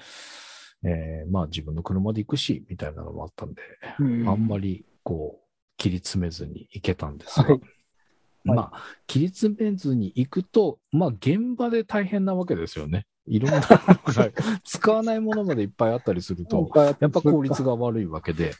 [0.86, 3.62] えーまあ自分の車で行くし、みたいなのもあったんで、
[4.00, 4.30] うん。
[4.30, 7.62] あんまりこう、切り詰めずに行けたんですが、はい。
[8.46, 13.06] まあ、切り詰めずに行くと、まあ現場で大変なわけですよね。
[13.26, 14.32] いろんなのが
[14.66, 18.54] 使わないものまでいっぱいあったりすると、ややっぱ効率が悪いわけで、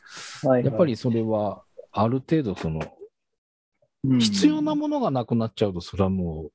[0.44, 2.82] はい、やっぱりそれは、ある程度その、
[4.20, 6.52] 必要なものがなくなっちゃうと、それはもう、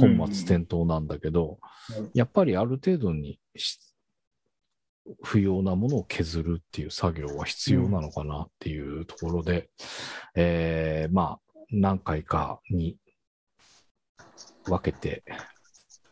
[0.00, 1.58] 本末転倒なんだけど、
[1.98, 2.10] うん。
[2.14, 3.78] やっぱりある程度にし
[5.22, 9.70] 不要なものを削るっていう作業は必要なのかなっていうところで、
[10.34, 11.40] えーまあ、
[11.70, 12.96] 何回かに
[14.64, 15.24] 分けて、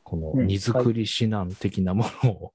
[0.03, 2.53] このうん荷造り指南的なものを、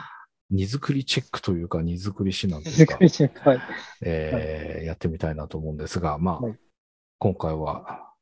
[0.50, 2.82] 荷造りチェックというか、荷造り指南とい
[3.26, 3.60] うか、はい。
[4.02, 6.58] えーやってみたいなと思うんですが、まあ、はい。
[7.18, 8.12] 今回は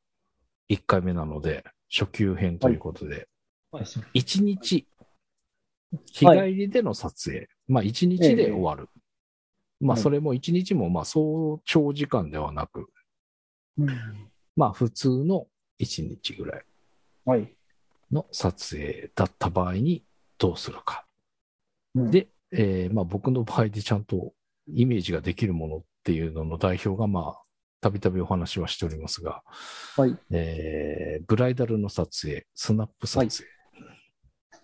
[0.68, 3.28] 1回目なので、初級編ということで、
[3.72, 3.84] はい。
[3.84, 4.86] 1日
[5.92, 7.48] 日帰りでの撮影。
[7.70, 8.88] まあ、1日で終わる。
[9.80, 12.90] まあ、はいそれも1日も、まあ、そう長時間ではなく、
[13.78, 13.88] うん
[14.56, 15.46] まあ、普通の
[15.80, 16.64] 1日ぐらい
[17.24, 17.54] はい。
[18.12, 20.04] の撮影だった場合に
[20.36, 21.06] どうするか。
[21.94, 24.32] うんで、えーまあ、僕の場合でちゃんと
[24.66, 27.42] イメージができるものっていうのの代表が、まあ、
[27.80, 29.42] たびたびお話はしておりますが、
[29.96, 30.16] はい。
[30.32, 33.48] えーブライダルの撮影、スナップ撮影。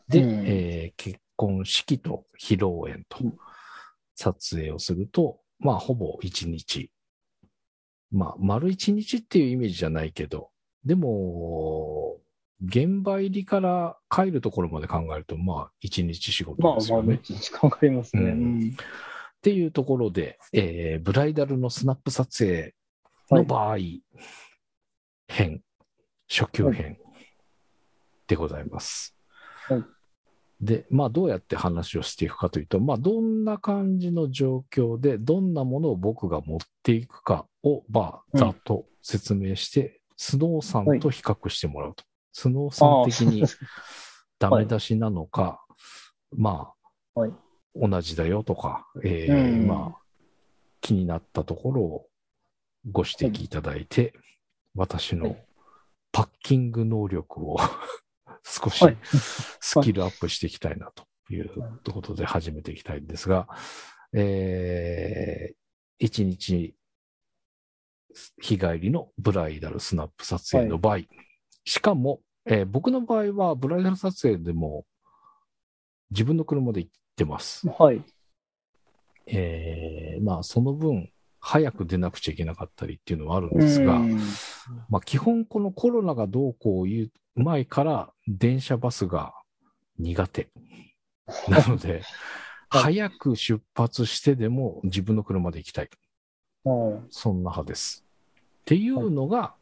[0.09, 3.39] で、うんえー結婚式と披露宴とうん
[4.17, 6.91] 撮影をすると、まあ、ほぼ1日。
[8.11, 10.51] まあ、丸1日っていうイメージじゃないけど、
[10.85, 12.19] でも、
[12.65, 17.21] 現場入りから帰るところまで考えると、まあ、1日仕ま事あ、まあ、ですよね。
[17.23, 18.23] 一日かかりますね。
[18.23, 18.71] ううんん。
[18.71, 18.73] っ
[19.43, 22.75] ていうところで、えーブライダルのスナップ撮影
[23.31, 23.77] の場合、
[25.29, 25.63] 編、
[26.29, 26.99] 初級編
[28.27, 29.15] でございます。
[29.69, 29.96] はい
[30.61, 38.41] で、まあどうやって話をしていくかというと、まあどんな感じの状況で、どんなものを僕が持っていくかを、まあ、うん。
[38.41, 42.05] ざっと説明して、スノーさんと比較してもらうと。
[42.33, 43.45] スノーさん的に
[44.39, 45.65] ダメ出しなのか、
[46.35, 46.73] ま
[47.15, 47.33] あ、はい。
[47.75, 50.03] 同じだよとか、えーうんまあ、
[50.81, 52.09] 気になったところを
[52.91, 54.15] ご指摘いただいて、
[54.75, 55.47] 私のはい。
[56.13, 57.59] パッキング能力を
[58.47, 58.97] 少しはい
[59.61, 61.51] スキルアップしていきたいなという
[61.93, 63.49] ことで始めていきたいんですが、
[64.15, 66.75] えー、1日
[68.41, 71.01] 日帰りのブライダルスナップ撮影の場合、
[71.65, 74.87] しかも、えー僕の場合はブライダル撮影でも
[76.11, 77.69] 自分の車で行ってます。
[77.69, 78.03] はい。
[79.27, 81.11] えーまあその分
[81.49, 84.21] 早く出なくちゃいけなかったりっていうのはあるんですが、うん
[84.91, 89.33] まあ基本このコロナがどうこう言う前から電車バスが
[89.97, 90.49] 苦手。
[91.49, 92.03] なので、はい
[92.69, 95.91] 早く出発してでも自分の車で行きたい。
[96.65, 98.05] うんそんな派です。
[98.63, 99.55] っていうのが、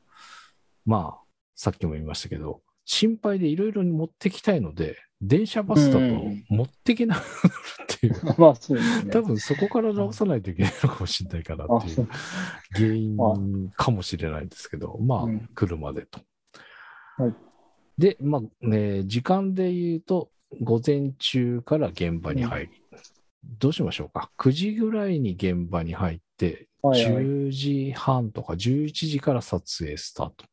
[0.87, 1.25] まあ、
[1.55, 8.15] さっきも言いましたけど、心配でいろいろに持ってきたいので、電車バスだとうん持ってけなくなるっていう。
[8.39, 9.11] まあ、そうですね。
[9.11, 12.09] 多分そこから直さないといけないのかもしれないかなっていう
[12.73, 16.21] 原因かもしれないんですけど、まあうん、車でと。
[17.17, 17.35] はい
[17.97, 22.71] で、まあ、ね、時間で言うと、午前中から現場に入り、
[23.59, 30.45] どうしましょうか？9時ぐらいに現場に入って、はいはい10時半とか11時から撮影スタート。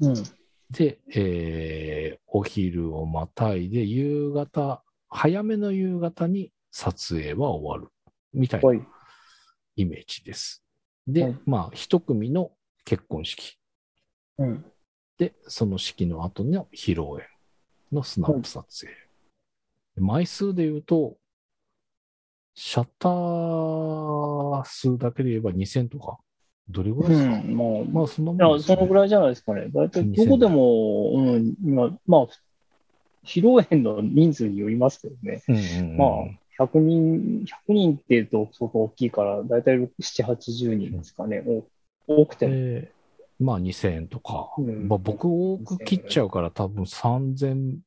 [0.00, 0.14] うん。
[0.70, 7.90] で、えーお昼をまたいで、夕方、早めの夕方に撮影は終わる。
[8.34, 8.86] みたいなはい。
[9.76, 10.62] イメージです。
[11.06, 12.50] で、はいまあ、一組の
[12.84, 13.58] 結婚式。
[14.36, 14.64] うん。
[15.16, 17.24] で、その式の後の披露宴
[17.90, 18.92] のスナップ撮影。
[19.98, 21.16] 枚数で言うと、
[22.54, 26.18] シャッター数だけで言えば2000とか、
[26.68, 27.56] どれぐらいですか、うん。
[27.56, 27.68] まあ、
[28.00, 29.68] まあ、そんなもんいや、ですねそのぐらいじゃないですかね。
[29.72, 32.26] 大体どこでも、うん、今、まあ、
[33.24, 35.42] 披露宴の人数によりますけどね。
[35.48, 39.90] うんうんうんまあ、100人、100人って言うと相当大きいから、大体7、
[40.24, 41.42] 80人ですかね。
[41.46, 41.64] お
[42.22, 42.54] 多くても。
[42.54, 42.92] で、
[43.38, 44.54] まあ2000円とか。
[44.58, 47.78] うんまあ、僕多く切っちゃうから多分3000、ま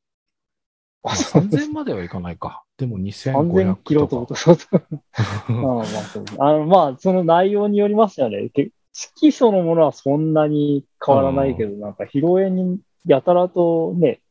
[1.03, 2.63] あ、あそう3000まではいかないか。
[2.77, 4.39] でも2500 3000キロととか。
[4.39, 4.81] そうそう。
[5.51, 8.49] まあまあそうあの、まあ、その内容によりますよね。
[8.49, 14.21] け式そのものはそんなに変わらないけど、なんか披露宴にやたらとね、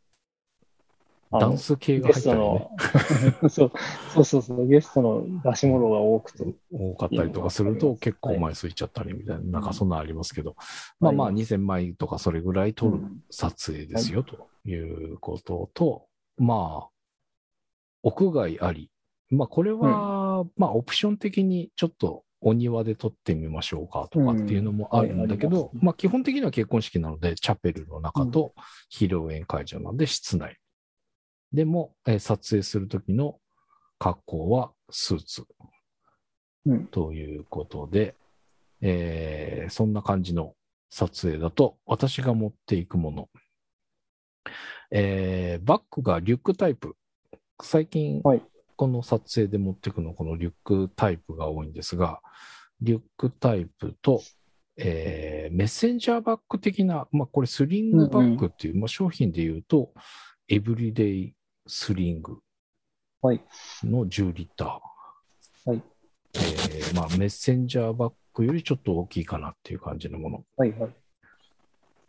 [1.31, 2.85] ダンス系がゲスト入った
[3.19, 3.73] りねの、 そう
[4.15, 6.55] そうそうそう、ゲストの出し物が多くて。
[6.73, 10.57] 多かったりとかすると結構枚数いっちゃったりみたいな、なんかそんなのありますけど、
[11.01, 13.01] まあまあ2000枚とかそれぐらい撮る
[13.31, 16.08] 撮影ですよということと、
[16.39, 16.89] まあ、
[18.03, 18.91] 屋外あり。
[19.31, 28.55] まあこれは、まあオプション的にちょっとお庭で撮ってみましょうかとかっていうのもあるんだけどうんまあ基本的には結婚式なので、チャペルの中と
[28.93, 30.57] 披露宴会場なので室内。
[31.53, 33.39] でも、えー撮影するときの
[33.99, 35.45] 格好はスーツ。
[36.67, 38.15] うんということで、
[38.81, 40.55] えーそんな感じの
[40.91, 43.29] 撮影だと、私が持っていくもの。
[44.91, 46.97] えーバッグがリュックタイプ。
[47.63, 48.43] 最近、はい
[48.77, 52.21] この撮影で持っていくの、このリュックタイプが多いんですが、
[52.81, 54.23] リュックタイプと、
[54.77, 59.93] えーメッセンジャーバッグ的な、まあこれスリングバッグっていう、まあ商品で言うと、
[60.47, 61.35] エブリデイ
[61.67, 62.39] スリング
[63.21, 63.43] はい。
[63.83, 65.71] の10リッター。
[65.71, 65.83] はい。
[66.35, 70.45] えーまあメッセンジャーバッグよりちょっと大きいかなっていう感じのもの。
[70.57, 70.91] はいはい。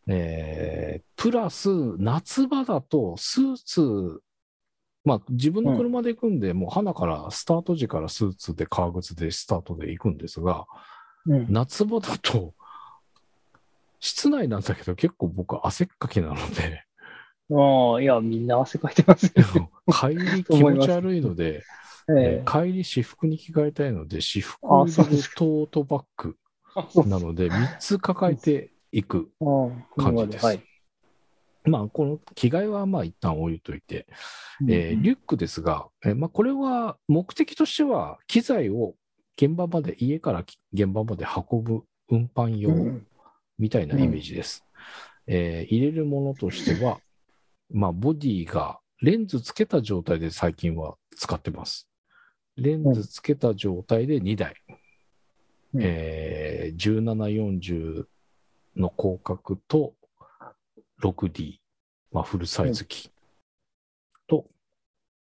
[0.10, 4.22] えープラス、夏場だとスーツ
[5.04, 10.66] まあ自分の車で行くんで、もう花からスタート時からスーツで革靴でスタートで行くんですが、
[11.26, 11.48] うん。
[11.50, 12.54] 夏場だと、
[14.00, 16.84] 室内なんだけど結構僕汗っかきなので、
[17.52, 19.72] ああ、いや、みんな汗かいてますよ。
[19.92, 21.64] 帰り気持ち悪いので、
[22.10, 26.36] えええー帰り私服に着替えたいので、私服あ入れるそうですトートバッグ
[27.08, 29.46] なので、3つ抱えていくあ
[29.98, 30.46] あ感じです。
[30.46, 30.64] はい。
[31.66, 34.08] まあ、この着替えはまあ一旦置いといて、
[34.68, 38.96] えーリュックですが、えーまあ、これは目的としては、機材を
[39.38, 43.08] 現場まで、家からき現場まで運ぶ運搬用うん
[43.58, 44.66] みたいなイメージです。
[45.28, 47.00] えー入れるものとしては、
[47.70, 51.88] まあ、ボディがレンズつけた状態で最近は使ってます。
[52.56, 54.56] レンズつけた状態で2台、
[55.74, 58.06] うんえー、1740
[58.80, 59.94] の広角と
[61.02, 61.58] 6D、
[62.12, 63.12] まあ、フルサイズ機
[64.28, 64.46] と、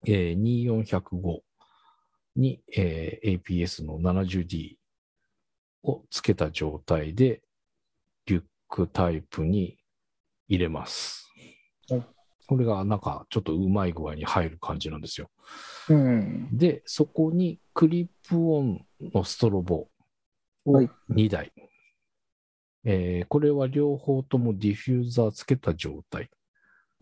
[0.05, 1.39] えー、2405
[2.35, 4.75] に、えー APS の 70D
[5.83, 7.41] をつけた状態で、
[8.25, 9.77] リュックタイプに
[10.47, 11.29] 入れます
[11.89, 12.05] はい。
[12.47, 15.29] これがなんかちょっとうまい具合に入る感じなんですよ。
[15.89, 16.49] うん。
[16.51, 19.87] で、そこにクリップオンのストロボ
[20.65, 21.53] をはい2台。
[22.83, 26.29] えーこれは両方ともディフューザーつけた状態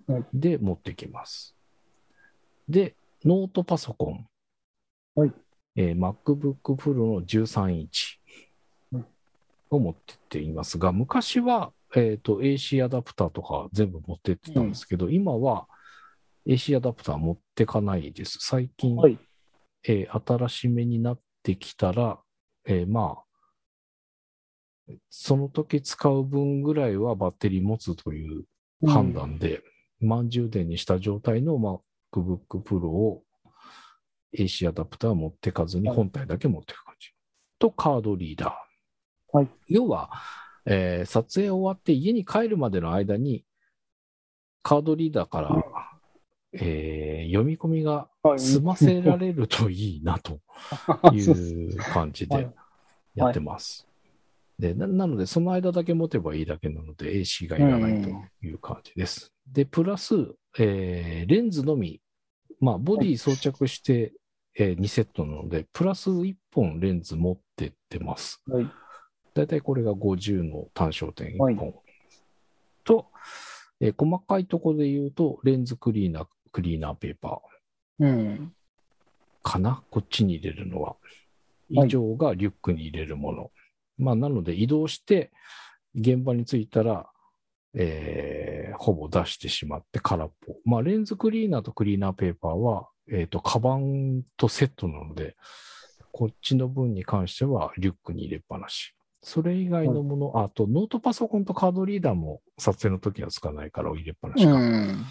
[0.08, 1.56] はいで持ってきます。
[2.68, 4.28] で、ノートパソコン。
[5.16, 5.34] はい
[5.76, 8.20] えー MacBook Pro の13インチ
[8.92, 9.04] はい
[9.70, 15.68] を持ってっていますが、昔は、えーと AC アダプターとか全部持ってってたんですけど、今は
[16.48, 18.38] AC アダプター持ってかないです。
[18.42, 19.18] 最近、はい。
[19.88, 22.20] えー新しめになってきたら、
[22.66, 23.24] えーまあ、
[25.10, 28.44] その時使う分ぐらいはバッテリー持つという
[28.88, 29.62] 判断で、
[30.00, 31.58] 満充電にした状態の
[32.14, 33.24] MacBook Pro を
[34.38, 35.98] AC アダプターは持ってかずにはい。
[35.98, 37.10] 本体だけ持っていく感じ。
[37.60, 39.38] と、カードリーダー。
[39.38, 39.50] はい。
[39.68, 40.10] 要は、
[40.66, 43.44] えー撮影終わって家に帰るまでの間に、
[44.62, 45.66] カードリーダーから、
[46.54, 48.40] えー読み込みがはい。
[48.40, 50.40] 済ませられるといいなと
[51.14, 51.36] いそう
[51.94, 52.46] 感じはい。
[52.46, 52.52] で
[53.16, 53.89] やってます。
[54.60, 58.10] でななので、その間だけ持てばいいだけなので、AC がいらないと
[58.46, 59.32] いう感じです。
[59.50, 62.02] で、プラス、えーレンズのみ、
[62.60, 64.14] まあ、ボディ装着して、
[64.56, 68.44] え2セットなので、プラス1本レンズ持ってってます。
[68.48, 68.70] はい。
[69.34, 71.74] だいたいこれが50の単焦点1はい本。
[72.84, 73.08] と、
[73.80, 78.06] えー細かいところで言うと、レンズクリーナー、クリーナーペーパー。
[78.06, 78.54] うん。
[79.42, 79.84] かな？
[79.90, 80.90] こっちに入れるのは。
[80.90, 80.98] はい
[81.72, 83.52] 以上がリュックに入れるもの。
[84.00, 85.32] まあ、なので移動して、
[85.94, 87.10] 現場に着いたら、
[87.76, 90.56] えーほぼ出してしまって空っぽ。
[90.64, 95.36] まあ、レンズクリーナーとクリーナーペーパーは、えっ、と、カバンとセットなので、
[96.12, 98.96] こっちの分に関してはリュックに入れっぱなし。
[99.22, 104.54] それ以外のもの、あとノートパソコンとカードリーダーも撮影の時はつかないから入れっぱなしか。
[104.54, 105.06] うん。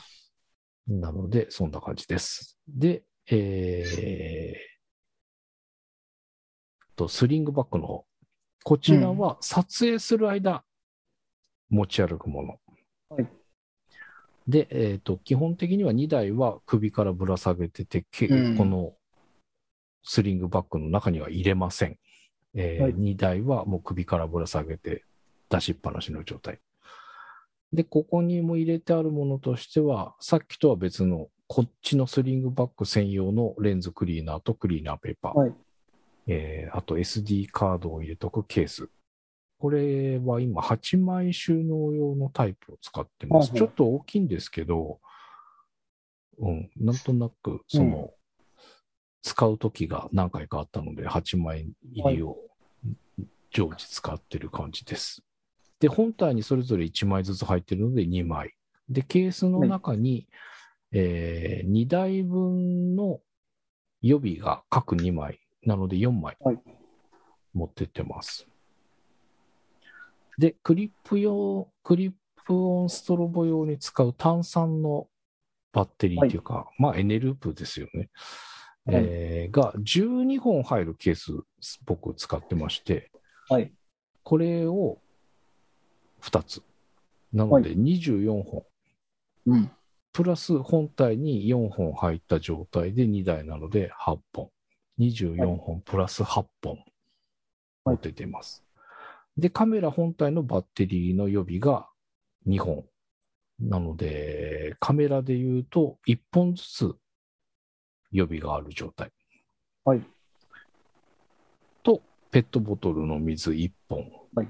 [0.89, 2.59] なので、そんな感じです。
[2.67, 4.59] で、えー、
[6.97, 8.08] と、スリングバッグの方。
[8.69, 10.63] こちらは撮影する間、
[11.71, 12.59] 持ち歩くもの。
[13.09, 13.27] はい
[14.47, 18.93] で、えっ、と、基本的には2台は首からぶら下げてて、けうんこの
[20.03, 21.99] スリングバッグの中には入れません。
[22.55, 25.05] えはい2台はもう首からぶら下げて
[25.49, 26.61] 出しっぱなしの状態。
[27.73, 35.39] で、ここにも入れてあるものとしては、さっきとは別の、こっちのスリングバッグ専用のレンズクリーナーとクリーナーペーパー。
[35.39, 35.55] はい
[36.29, 38.89] えーあと SD カードを入れとくケース。
[39.59, 43.53] これは今8枚収納用のタイプを使ってます。
[43.53, 45.01] ちょっと大きいんですけど、
[46.39, 48.11] うん、なんとなく、その、
[49.23, 52.37] 使う時が何回かあったので、8枚入りを
[53.51, 55.23] 常時使ってる感じです。
[55.81, 58.55] で、本体にそれぞれ1枚ずつ入ってるので2枚。
[58.89, 60.29] で、ケースの中に、
[60.93, 63.21] え2台分の
[64.01, 65.41] 予備が各2枚。
[65.69, 66.59] なので4枚はい
[67.53, 68.47] 持ってってます。
[70.39, 72.13] で、クリップ用、クリッ
[72.47, 75.09] プオンストロボ用に使う炭酸の
[75.73, 78.01] バッテリーというか、まあエネループですよね。
[78.01, 78.09] はい
[78.91, 81.33] えーが12本入るケース、
[81.85, 83.11] 僕使ってまして、
[83.49, 83.73] はい。
[84.23, 84.99] これを
[86.23, 86.63] 2つ。
[87.33, 88.65] なので24本。
[89.47, 89.71] うん。
[90.13, 94.51] プラス本体に4本入った状態で2台なので8本。
[94.99, 96.79] 24本プラス8本
[97.85, 98.65] 持ってています。
[99.37, 101.89] で、カメラ本体のバッテリーの予備が
[102.47, 102.85] 2本。
[103.61, 106.95] なので、カメラで言うと1本ずつ
[108.13, 109.11] 予備がある状態。
[109.85, 110.03] はい。
[111.83, 114.11] と、ペットボトルの水1本。
[114.35, 114.49] はい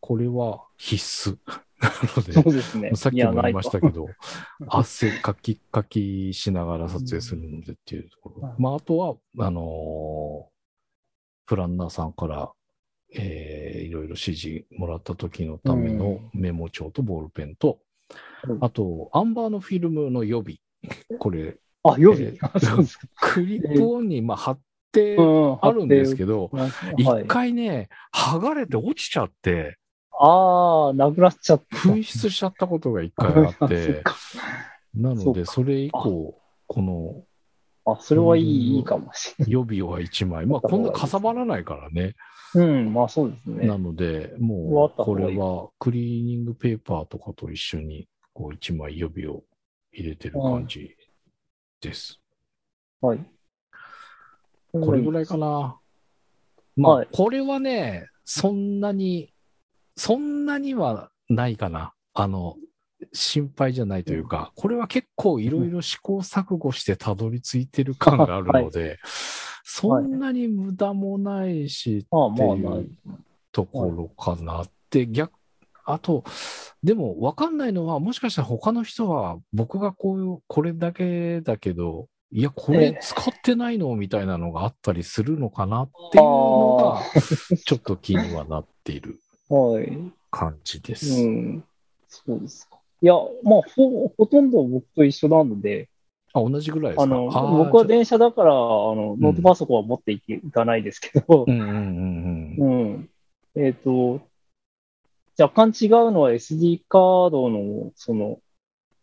[0.00, 1.38] これは必須。
[1.80, 2.90] なので、そうですね。
[2.94, 4.06] さっきも言いましたけど。
[4.06, 4.08] ど、
[4.66, 8.48] 汗かきかきしながら撮影するのでっていうところ。
[8.56, 9.16] うんまあ、あとは、
[9.46, 10.58] あのー
[11.46, 12.52] プランナーさんから、
[13.14, 17.78] えーいろいろ指示もらった時のためのメモ帳とボールペンと、
[18.46, 20.58] うんあと、アンバーのフィルムの予備。
[21.18, 22.98] これ、あ、予備、えー。
[23.16, 24.60] クリップオンに、まあ、貼っ
[24.92, 26.68] てうんあるんですけど、は
[26.98, 27.26] 一い。
[27.26, 29.77] 回ね、剥がれて落ちちゃって、
[30.20, 31.76] ああ、なくなっちゃった。
[31.76, 34.02] 紛失しちゃったことが一回あっ そて
[34.94, 37.24] なので、それ以降、この
[37.92, 40.46] あ、それはいいいいかもしれ予備は1枚。
[40.46, 42.14] まあ、こんなかさばらないからね。
[42.54, 42.66] ない。
[42.66, 43.66] うん、まあそうですね。
[43.66, 49.42] なので、あもう、これはクリーニングペーパーとかと一緒に、こう、1枚予備を
[49.92, 50.96] 入れてる感じ
[51.80, 52.20] です。
[53.00, 53.24] はい。
[54.72, 55.78] これぐらいかな。
[56.76, 59.32] まはい、あこれはね、そんなに、
[59.98, 61.92] そんなにはないかな。
[62.14, 62.56] あの、
[63.12, 68.98] 心配じゃないというか、これは結構いろいろ試行錯誤してたどり着いてる感があるので、
[69.64, 72.90] そんなに無駄もないし、っていう。
[73.50, 75.32] ところかなって、逆、
[75.84, 76.22] あと、
[76.84, 87.20] でも分かんないのは、もしかしたら他の人は、僕がこういう、これだけだけど、いや、これ使ってないのみたいなのがあったりするのかなっていうのが、
[87.64, 89.18] ちょっと気にはなっている
[89.48, 90.12] はい。
[90.30, 91.22] 感じです。
[91.22, 91.64] うん。
[92.08, 92.78] そうですか。
[93.00, 95.88] いや、まあ、ほ、ほとんど僕と一緒なので、
[96.34, 97.04] あ、同じぐらいですか？
[97.04, 100.20] あの、僕は電車だから、あの、ノートパソコンは持ってい
[100.50, 102.84] かないですけどう、んうんうんうん。
[102.84, 103.10] うん。
[103.54, 104.20] えっ、と、
[105.38, 108.40] 若干違うのは SD カードの、その、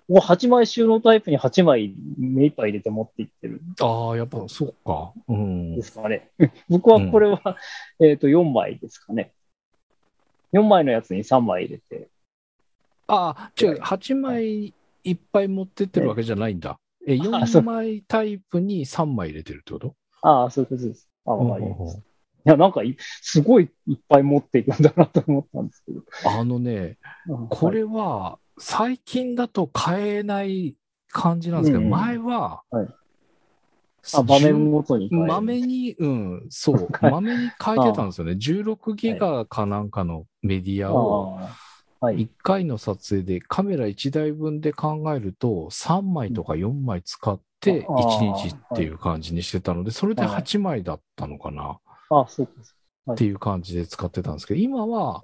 [0.08, 5.14] もう8枚収納タイプに8枚目いっぱい入れて持っていってるんああ、やっぱそうか。
[5.28, 5.82] うんで。
[5.82, 6.30] すかね。
[6.70, 7.58] 僕はこれは、
[8.00, 9.32] えっと、4枚ですかね。
[10.56, 12.10] 4枚のやつに3枚入れて。
[13.08, 16.80] ああ、違う、8枚いっぱい持ってってるわけじゃないんだ。
[17.08, 19.95] え、4あそう枚タイプに3枚入れてるってこと？
[20.22, 21.10] ああ、そういうことです。
[21.26, 21.97] ああ、ほうまあいす。
[21.97, 22.01] い
[22.49, 26.01] や、なんかい、すごいいっぱい持っていくんだなと思ったんですけど。
[26.26, 26.97] あのね、
[27.49, 30.76] これは最近だと買えない
[31.10, 32.88] 感じなんですけど、うん前は、はい
[34.14, 35.10] あ、場面ごとに。
[35.12, 37.12] まめに、うん、そう、 はい。
[37.12, 38.34] まめに変えてたんですよね。
[38.34, 41.43] 16ギガかなんかのメディアを、あ
[42.01, 42.06] あ。
[42.06, 42.18] はい。
[42.18, 50.41] 1回の撮影でカメラ1台分で考えると、3枚とか4枚使ってあー1日っていう感じにしてたので、それではい。
[50.41, 51.80] 8枚だったのかな。
[52.10, 52.76] あそうです。
[53.12, 55.22] っていう感じで使ってたんですけど、今は、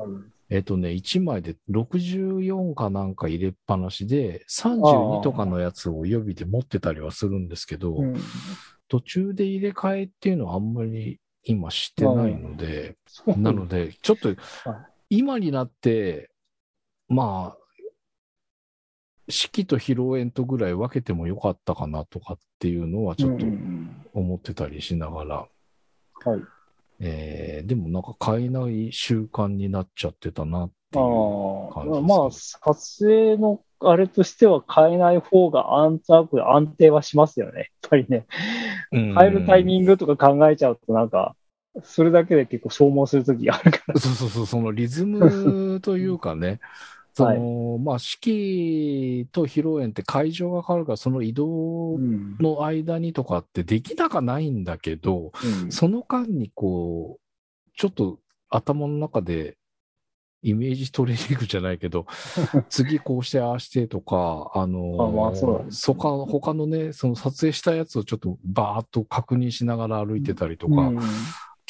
[0.52, 8.20] えっとね、1枚で64かなんか入れっぱなしで、32とかのやつを予備で持ってたりはするんですけど、うん。
[8.89, 12.97] 途中で入れ替えっていうのはあんまり今してないので、
[13.38, 14.36] なので、ちょっと
[15.10, 16.30] 今になって、
[17.08, 17.58] まあ、
[19.30, 25.47] 式と披露宴とぐらい分けてもよかったかなとかっていうのはちょっとうんうん思ってたりしながら、
[26.26, 26.41] うんはい。
[27.02, 31.04] えーでもなんか買えない習慣になっちゃってたなっていう。
[31.04, 37.60] ああ、感じですねまあ、撮影のあれとしては変えない方が安定安定はしますよね。
[37.60, 38.26] やっぱりね。
[38.91, 41.36] うん変えるタイミングとか考えちゃうとなんか、
[41.84, 43.99] それだけで結構消耗するときがあるから。
[43.99, 46.60] そうそうそう、そのリズムというかね、
[47.22, 52.38] その、まあ、式と披露宴って会場が変わるから、その移動うん。
[52.39, 55.32] の間にとかってできなかないんだけど、
[55.63, 55.72] うん。
[55.72, 58.19] その間にこう、ちょっと
[58.49, 59.57] 頭の中で
[60.43, 62.05] イメージトレーニングじゃないけど、
[62.69, 70.99] 次こうしてああしてとか、あのあまあそか他のね、その撮影したやつをちょっとバーっと確認しながら歩いてたりとか、うん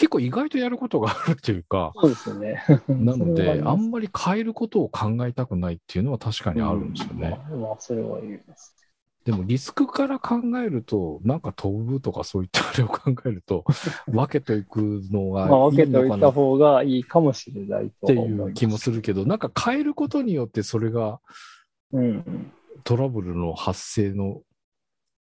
[0.02, 2.64] 結構意外とやることがあるっていうか、そうですよね。
[2.89, 7.39] なので、あんまり変えることを考えたくないっていうのは確かにあるんですよね。
[7.52, 8.76] うんまあ、まあそれは言います。
[9.26, 13.64] でもリスクから考えると、なんか飛ぶとかそういったあれを考えると、
[14.10, 21.20] 分けていくのがまあ、分いけておいたいのかなっ方がいいかもしれないとていう気もするけど、なんか変えることによってそれが
[21.91, 22.52] うん。
[22.84, 24.41] トラブルの発生の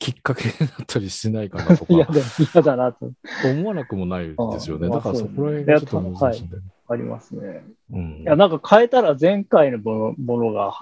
[0.00, 2.12] きっかけになったりしないかなとか 嫌だ、
[2.54, 3.12] 嫌だなと、
[3.44, 4.88] 思わなくもないですよね。
[4.88, 6.68] だからそこら辺がちょっと難しいんだよね。
[6.88, 7.64] ありますね。
[7.92, 10.72] うんいや、なんか変えたら前回のものが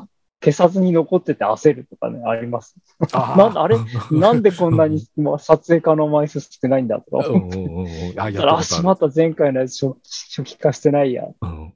[0.40, 2.76] 消さずに残ってて焦るとかね、あります。
[3.12, 3.76] あ なんだあれ？
[4.12, 8.20] なんでこんなにまあ撮影可能枚数少ないんだとかうん思っうんうんうん。
[8.20, 9.96] あ、あ、しまった前回のやつ初
[10.30, 11.24] 初期化してないや。
[11.42, 11.67] うん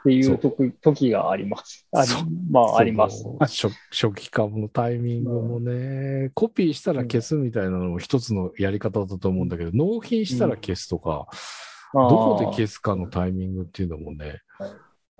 [0.00, 1.86] っていう時時があります。
[1.92, 2.04] あ
[2.50, 3.24] まあ、あります。
[3.40, 11.26] 初初期株のタイミングもね、コピーしたら消すみたいなのも一つのやり方だと思うんだけど、納品したら消すとか、
[11.92, 14.42] どこで消すかのタイミングっていうのもね、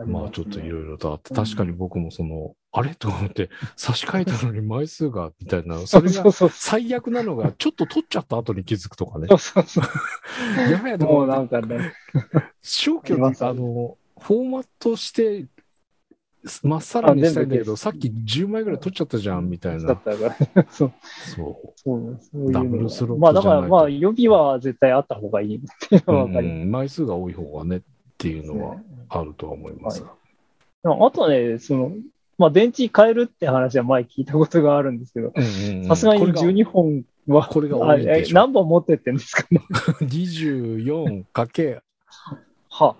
[0.07, 1.45] まあちょっといろいろとあって、うん。
[1.45, 2.95] 確かに僕もその、あれ？
[2.95, 9.27] と思って、差し替えたのに枚数が、みたいな、それが最悪なのが、ちょっと取っちゃった後に気づくとかね。
[9.29, 9.35] そ。
[9.35, 9.85] うそうそう。
[10.71, 11.93] やべえともう思って、なんかね、
[12.63, 13.45] 消去あります。
[13.45, 15.47] あの、フォーマットして、
[16.63, 19.89] まっさらにしたいんだけど、あさっき10枚ぐらい取っちゃったじゃん、みたいな。
[19.89, 21.35] だったから、そう、そ
[21.77, 26.13] そう、そうダブルスロットまあだからまあ予備は絶対あった方がいいっていうう。
[26.13, 27.81] のはわかりうん枚数が多い方がね、っ
[28.17, 28.77] ていうのは。
[29.11, 30.13] あるとは思いますが。
[30.83, 31.93] でもあとね、その、
[32.37, 35.33] まあ電池変えるって話は前聞いたことがあるんですけど、
[35.89, 39.61] さすがにこれが12本は、これが多い何本持ってってんですかね。
[40.03, 41.81] 24かけ。
[42.71, 42.97] は、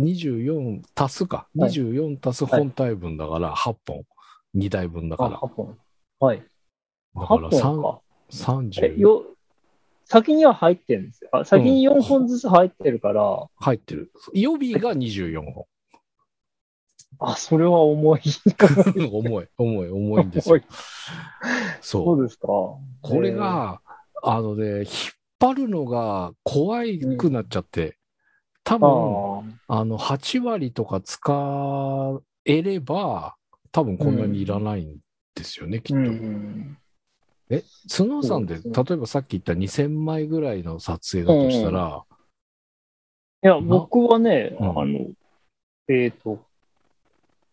[0.00, 1.48] 24足すか。
[1.56, 4.04] はい24足す本体分だから8本。
[4.56, 5.78] 2台分だあ、か8本。
[6.18, 6.42] はい。
[7.14, 7.22] ら。
[7.22, 8.00] だから8本か。
[8.30, 9.24] え、30よ、
[10.04, 11.30] 先には入ってるんですよ。
[11.32, 14.12] あ先に4本ずつ入ってるから、入ってる。
[14.34, 15.66] 予備が24本。
[17.20, 18.20] あ、それは重い。
[19.12, 20.60] 重い、重い、重いんですよ。
[21.80, 22.04] そう。
[22.04, 22.48] そうですか。
[22.48, 22.80] こ
[23.20, 23.80] れが、
[24.22, 24.86] あのね、引っ
[25.38, 26.82] 張るのが怖
[27.18, 27.98] くなっちゃって、
[28.70, 33.34] 多えー、分、ああの、8割とか使えれば、
[33.72, 34.98] 多分こんなにいらないん
[35.34, 36.12] ですよね、きっーうと。
[36.12, 36.78] ん。
[37.50, 42.04] え、スノーさんで、ですね例えばさっき言った2000枚ぐらいの撮影だとしたら、
[43.42, 45.06] いや、僕はね、うんあの、
[45.88, 46.38] えっ、と、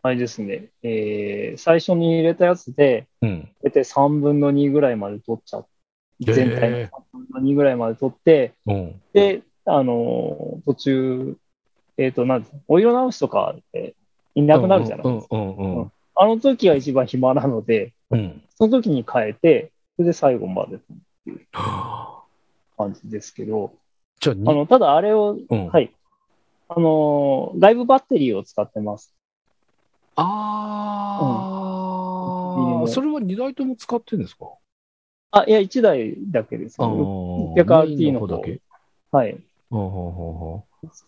[0.03, 3.49] あれですね、えー最初に入れたやつで、うん。
[3.63, 5.68] 大体3分の2ぐらいまで取っちゃっ
[6.24, 9.01] て、全体のえ3分の2ぐらいまで取って、うん。
[9.13, 11.38] で、あのー途中、
[11.97, 13.95] えっ、と、なんですかお色直しとかで
[14.36, 15.36] いなくなるじゃないですか。
[16.20, 18.20] あの時が一番暇なので、うん。
[18.20, 18.41] うん。
[18.55, 20.80] その時に変えて、それで最後まで
[22.78, 23.74] 感じですけど、
[24.26, 25.91] あ、の、ただあれを、うん、はい。
[26.70, 29.13] あのー外部バッテリーを使ってます。
[30.15, 34.47] ああ、うんそれは2台とも使ってるんですか？
[35.32, 36.78] あ、いや、1台だけです。
[36.80, 38.59] ああ、600RT の方だけ。
[39.11, 39.38] はい。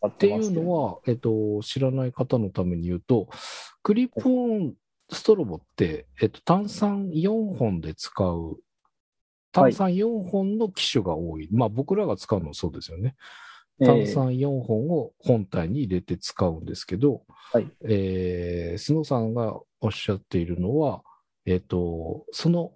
[0.07, 0.62] っっていてますけど。
[0.62, 3.30] うのは、えっと、知らない方のために言うと、
[3.84, 4.74] クリップオン
[5.12, 8.57] ストロボって、えっと、単3 4本で使う、
[9.51, 11.47] 単はい3 4本の機種が多い。
[11.51, 13.16] まあ、僕らが使うのはそうですよね。
[13.82, 17.68] え単ー3 4本を本体に入れて使うんですけど、はい。
[17.86, 21.01] えー、スノーさんがおっしゃっているのは、
[21.45, 22.74] えっと、その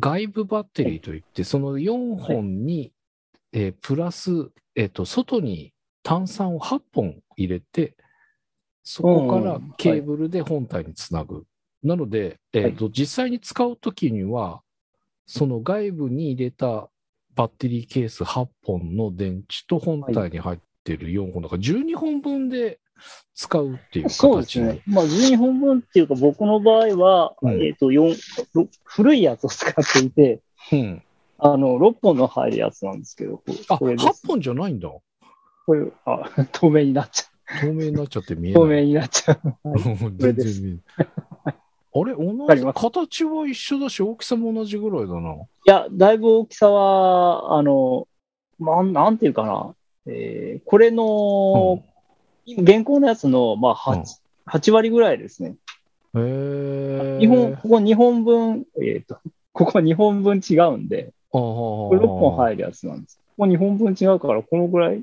[0.00, 2.92] 外部バッテリーといって、その4本に、
[3.52, 5.72] えープラス、えっと、外に
[6.02, 7.94] 炭酸を8本入れて、
[8.82, 11.44] そこからうんケーブルで本体につなぐ。
[11.82, 14.62] なので、えっと、実際に使うときには、
[15.26, 16.90] その外部に入れた
[17.34, 22.80] バッテリーケース8本の電池と本体に入ってる4本だから12本分で
[23.34, 24.60] 使うっていうそうです。
[24.60, 24.82] ね。
[24.86, 27.88] まあ、12本分っていうか、僕の場合は、うんえっ、と、
[28.84, 30.40] 古いやつを使っていて、
[30.72, 31.02] うん。
[31.42, 34.06] あの、6本の入るやつなんですけど、こあ、これです。
[34.06, 34.90] 8本じゃないんだ。
[35.66, 38.54] これ、あ、 透明になっちゃ透明になっちゃって見えう。
[38.54, 38.82] 透ない。
[38.82, 39.68] 明になっちゃう。
[39.68, 39.82] は い
[40.16, 41.02] 全然見え
[41.44, 41.56] ない。
[41.92, 45.34] あれ同じ形は一緒だし、大きさも同じぐらいだな。
[45.34, 48.06] いや、だいぶ大きさは、あの、
[48.60, 49.74] なん、なんていうかな。
[50.06, 51.82] えーこれの、
[52.46, 54.04] 現行のやつの、まあ、8、うん
[54.46, 55.54] 8割ぐらいですね。
[56.14, 57.18] へえ。
[57.20, 59.20] 日本、ここ2本分、えっ、と、
[59.52, 63.18] ここ2本分違うんで、これ6本入るやつなんです。
[63.36, 65.02] ここ2本分違うから、このぐらい、へ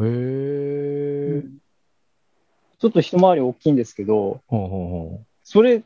[0.00, 1.44] え。
[2.78, 5.82] ちょっと一回り大きいんですけど、はははそれ、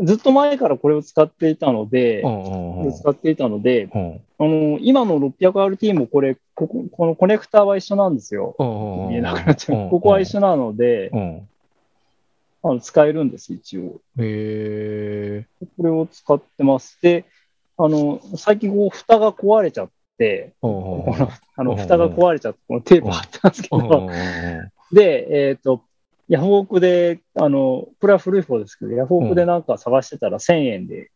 [0.00, 2.22] ずっと前からこれを使っていたので、
[3.00, 8.56] 使っていたので、はあの、今の 600RT もこれ、ここ、このコネクターは一緒なんですよ。
[8.58, 9.90] は見えなくなっちゃう。
[9.90, 11.48] ここは一緒なので、うん。
[12.64, 14.00] あの使えるんです、一応。
[14.18, 15.66] へえ。
[15.76, 16.98] これを使ってます。
[17.02, 17.24] で、
[17.84, 24.12] あの、最近こう、蓋が壊れちゃって、はこはの、あの、うん蓋が壊れちゃって、このテープ貼ってますけはど、は
[24.92, 25.82] で、えっ、と、
[26.28, 31.10] ヤフオクで、あの、これは古い方ですけど、ヤフオクでなんか探してたら1000円で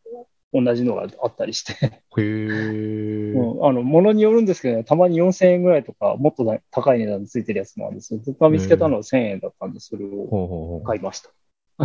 [0.53, 2.23] 同じのがあったりして、へえ。
[2.23, 8.21] うん、あの、ものによるんですけどね、たまに4000円ぐらいとか、もっとな高い値段でついてるやつもあるんですよ。
[8.27, 11.31] 僕が見つけたのは1000円だったんで、それを買いました。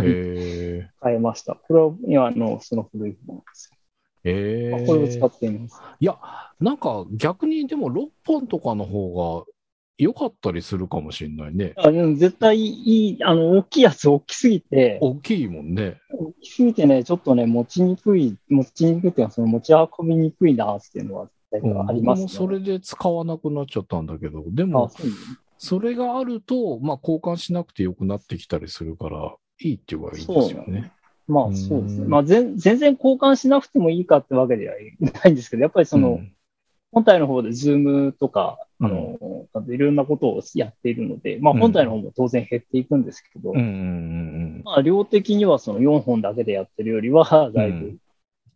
[0.02, 0.90] へえ。
[1.00, 1.54] 買いました。
[1.54, 3.81] これは、今の、その古い方なんですへよ。
[4.24, 4.84] え。
[4.86, 5.80] これを使っています。
[6.00, 6.18] いや、
[6.60, 9.52] なんか逆にでも6本とかの方が
[9.98, 11.74] 良かったりするかもしれないね。
[11.76, 16.00] あでも絶対いい、あの、大きいやつ大きすぎて、大きいもんね。
[16.10, 22.26] 大きすぎてね、ちょっとね、持ちにくい、持ちにくいっていうか、その持ち運びにくいなっていうのは絶対うん、ありますね。
[22.26, 25.12] 僕もそれで使わなくなっちゃったんだけど、であも、そうね
[25.58, 30.92] それがあると、まあ、交換しなくてよくなってきたりするから、いいって言えばいいですよね。
[31.28, 32.06] まあうんそうですね。
[32.06, 34.74] まあ全全然交換しなくてもいいかってわけでは
[35.22, 36.32] ないんですけど、やっぱりその、うん
[36.94, 43.72] 本体の方でズームとか、うんあの、いろんなことをやっているので、まあうん本体の方も当然減っていくんですけど、うんうんうんう
[44.58, 44.62] ん。
[44.62, 47.96] まあ量的にはその4本だけでやってるよりは、だいぶ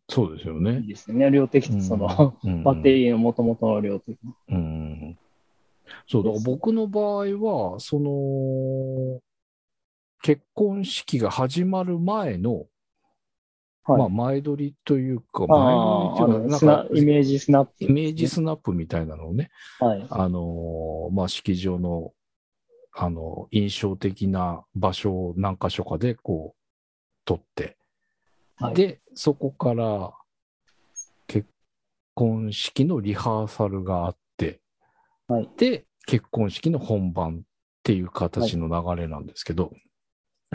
[0.09, 0.87] そうですよいねい。
[0.87, 1.31] ですよね。
[1.31, 4.33] 量的にその、うんバッテリーの元々の量的に。
[4.51, 5.19] うん
[6.07, 7.27] そう、だから僕の場合
[7.73, 9.21] は、その、
[10.27, 12.65] 結婚式が始まる前の、
[13.85, 13.99] はい。
[13.99, 20.05] まあ、前撮りというか、あ前撮りというか、なんか、イメージスナップ、イメージスナップみたいなのをね、はい。
[20.11, 22.13] あのーまあ、式場の、
[22.93, 26.61] あの、印象的な場所を何箇所かでこう、
[27.25, 27.77] 撮って、
[28.57, 28.75] はい。
[28.75, 30.13] で、そこから、
[31.29, 31.49] 結
[32.15, 34.61] 婚式のリハーサルがあって、
[35.29, 35.49] はい。
[35.57, 37.43] で、結婚式の本番っ
[37.85, 39.71] ていう形の流れなんですけど、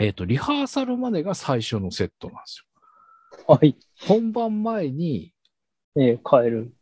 [0.00, 3.54] えっ、と、リハーサルまでが最初のセットなんですよ。
[3.54, 3.76] はい。
[4.06, 5.32] 本番前に、
[5.96, 6.74] えー、変える。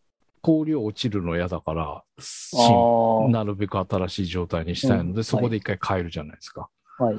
[0.43, 2.05] 氷落ちるの嫌だから。
[3.29, 6.69] なるべく新しい状態にしたいので、うんそこで一回変えるじゃないですか。
[6.99, 7.17] はい。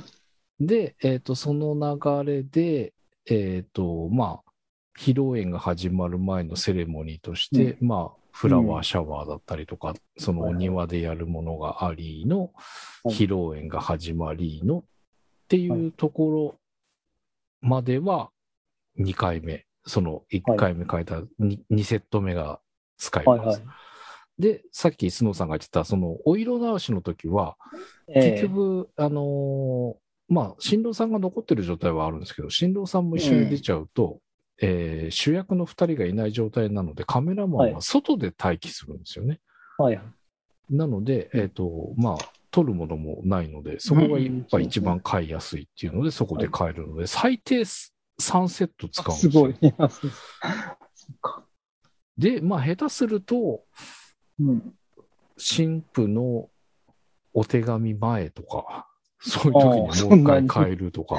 [0.59, 2.93] で、えっ、と、その流れで、
[3.25, 4.51] えっ、と、まあ、
[4.97, 12.49] 披露宴が始まる前のセレモニーとして、まあ、フラワーシャワーだったりとか、そのお庭でやるものがありの、はい
[13.07, 14.83] 披露宴が始まりの
[15.51, 16.55] っていうところ
[17.59, 18.29] までは
[18.97, 22.61] 2回目、その1回目書いた 2, 2セット目が
[22.97, 23.39] 使います。
[23.39, 23.61] はいはい。
[24.39, 27.57] で、さっきスノーさんが言ってた、そのお色直しの時は、
[28.07, 34.19] え結局、あのーまあ、新郎さんが残ってる状態はあるんですけど、新郎さんも一緒に出ちゃうと、
[34.61, 39.41] えー主役の2人がいない状態なので、カメラマンは外で待機するんですよね。
[39.77, 40.05] ーはいはい。
[40.69, 42.17] なので、えっ、と、まあ、
[42.51, 47.89] 撮るものもないので、そこがやっぱ一番買いやすいっていうので、そこで買えるので、最低3
[48.49, 49.31] セット使うんですよ。
[49.31, 49.55] すごい。
[52.17, 53.63] で、まあ、下手すると、
[54.39, 54.73] うん。
[55.37, 56.49] 新婦の
[57.33, 58.87] お手紙前とか、
[59.19, 61.17] そういう時にもう一回変えるとか、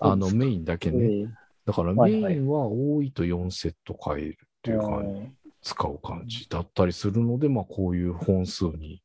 [0.00, 1.22] あの、メインだけね。
[1.22, 1.28] え
[1.64, 9.02] だからメインは多いと4セット買えるっていう感じ、使う感じだったりするので、まあこういう本数に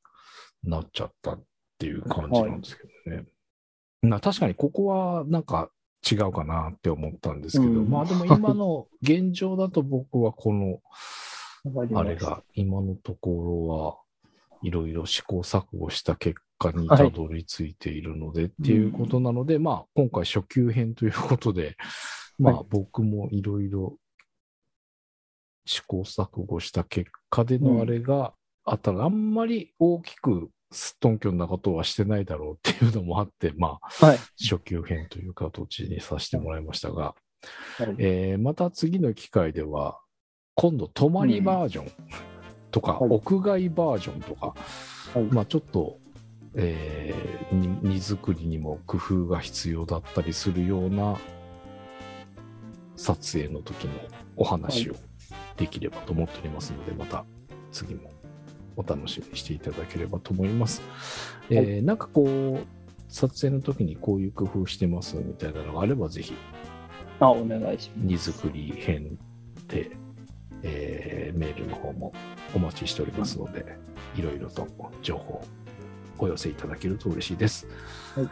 [0.64, 1.44] なっちゃったっ
[1.78, 3.26] ていう感じなんですけどね。
[4.02, 5.70] まあ確かにここはなんか
[6.10, 7.90] 違うかなって思ったんですけど、うん。
[7.90, 10.80] まあでも今の現状だと僕はこの、
[11.98, 13.30] あれが今のとこ
[13.68, 13.98] ろは
[14.62, 21.76] いろいろ試行錯誤した結果にたどり着いているのでっていうことなので、まあ今回初級編ということで、
[22.38, 23.98] まあはい僕もいろいろ
[25.66, 28.34] 試行錯誤した結果でのあれが
[28.66, 34.20] あったら、あんまり大きくすっとんきょんなことはしてないだろうっていうのもあって、まあはい。
[34.40, 37.16] 初級編という形にさせてもらいましたが、
[37.78, 37.96] はい。
[37.98, 40.00] えーまた次の機会では、
[40.56, 41.92] 今度泊まりバージョン
[42.72, 43.10] とか、はい。
[43.10, 44.54] 屋外バージョンとか、
[45.14, 45.24] はい。
[45.32, 45.98] まあちょっと、
[46.56, 51.18] えーに荷造りにも工夫が必要だったりするような
[52.96, 53.94] 撮影の時の
[54.36, 54.96] お話を
[55.58, 57.26] できればと思っておりますので、また
[57.72, 58.12] 次も
[58.80, 60.82] お楽しみにしていただければと思います。
[61.50, 62.24] えーなんかこ
[62.64, 62.66] う、
[63.10, 66.34] 撮影の時にこういう工夫してますみたいなのがあれば、ぜひ
[67.20, 69.20] あ、お願いしま荷造り編
[69.68, 69.92] で、
[70.64, 72.14] えーメールの方も
[72.56, 73.78] お待ちしておりますので、
[74.16, 74.66] いろいろと
[75.02, 75.42] 情報
[76.18, 77.68] お寄せいただけると嬉しいです。
[78.16, 78.30] はい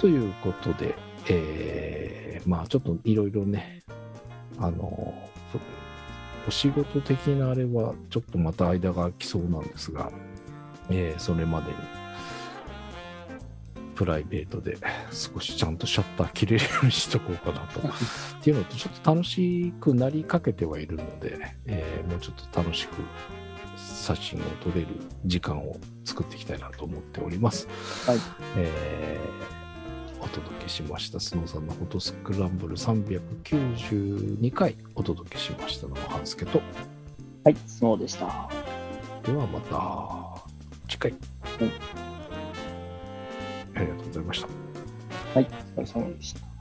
[0.00, 0.96] ということで、
[1.28, 3.84] えーまあちょっといろいろね、
[4.58, 5.14] あの、
[5.52, 5.58] そ
[6.46, 10.10] お仕事的なあれはちょっとまた間が空きそうなんですが、
[10.90, 11.76] えーそれまでに
[13.94, 14.76] プライベートで
[15.12, 17.78] 少しちゃんとシャッター切れるようにしとこうかなと。
[17.86, 17.90] っ
[18.42, 22.94] ていうのと、ちょっと楽しくなりかけてはいるので、えーもうちょっと楽しく
[23.76, 24.88] 写真を撮れる
[25.24, 27.68] 時間を作っていきたいなと思っております。
[28.06, 28.18] はい
[28.56, 29.63] えー
[30.24, 36.62] お届けしました、スノーさんのフォトスクランブル392回お届けしましたのは半助と、す。
[37.44, 38.24] はい、そうでした。
[38.26, 38.48] は
[39.22, 40.42] ではまた
[40.88, 41.14] 次回。
[43.76, 44.48] ありがとうございました。
[45.40, 46.53] い、お疲れ様でした。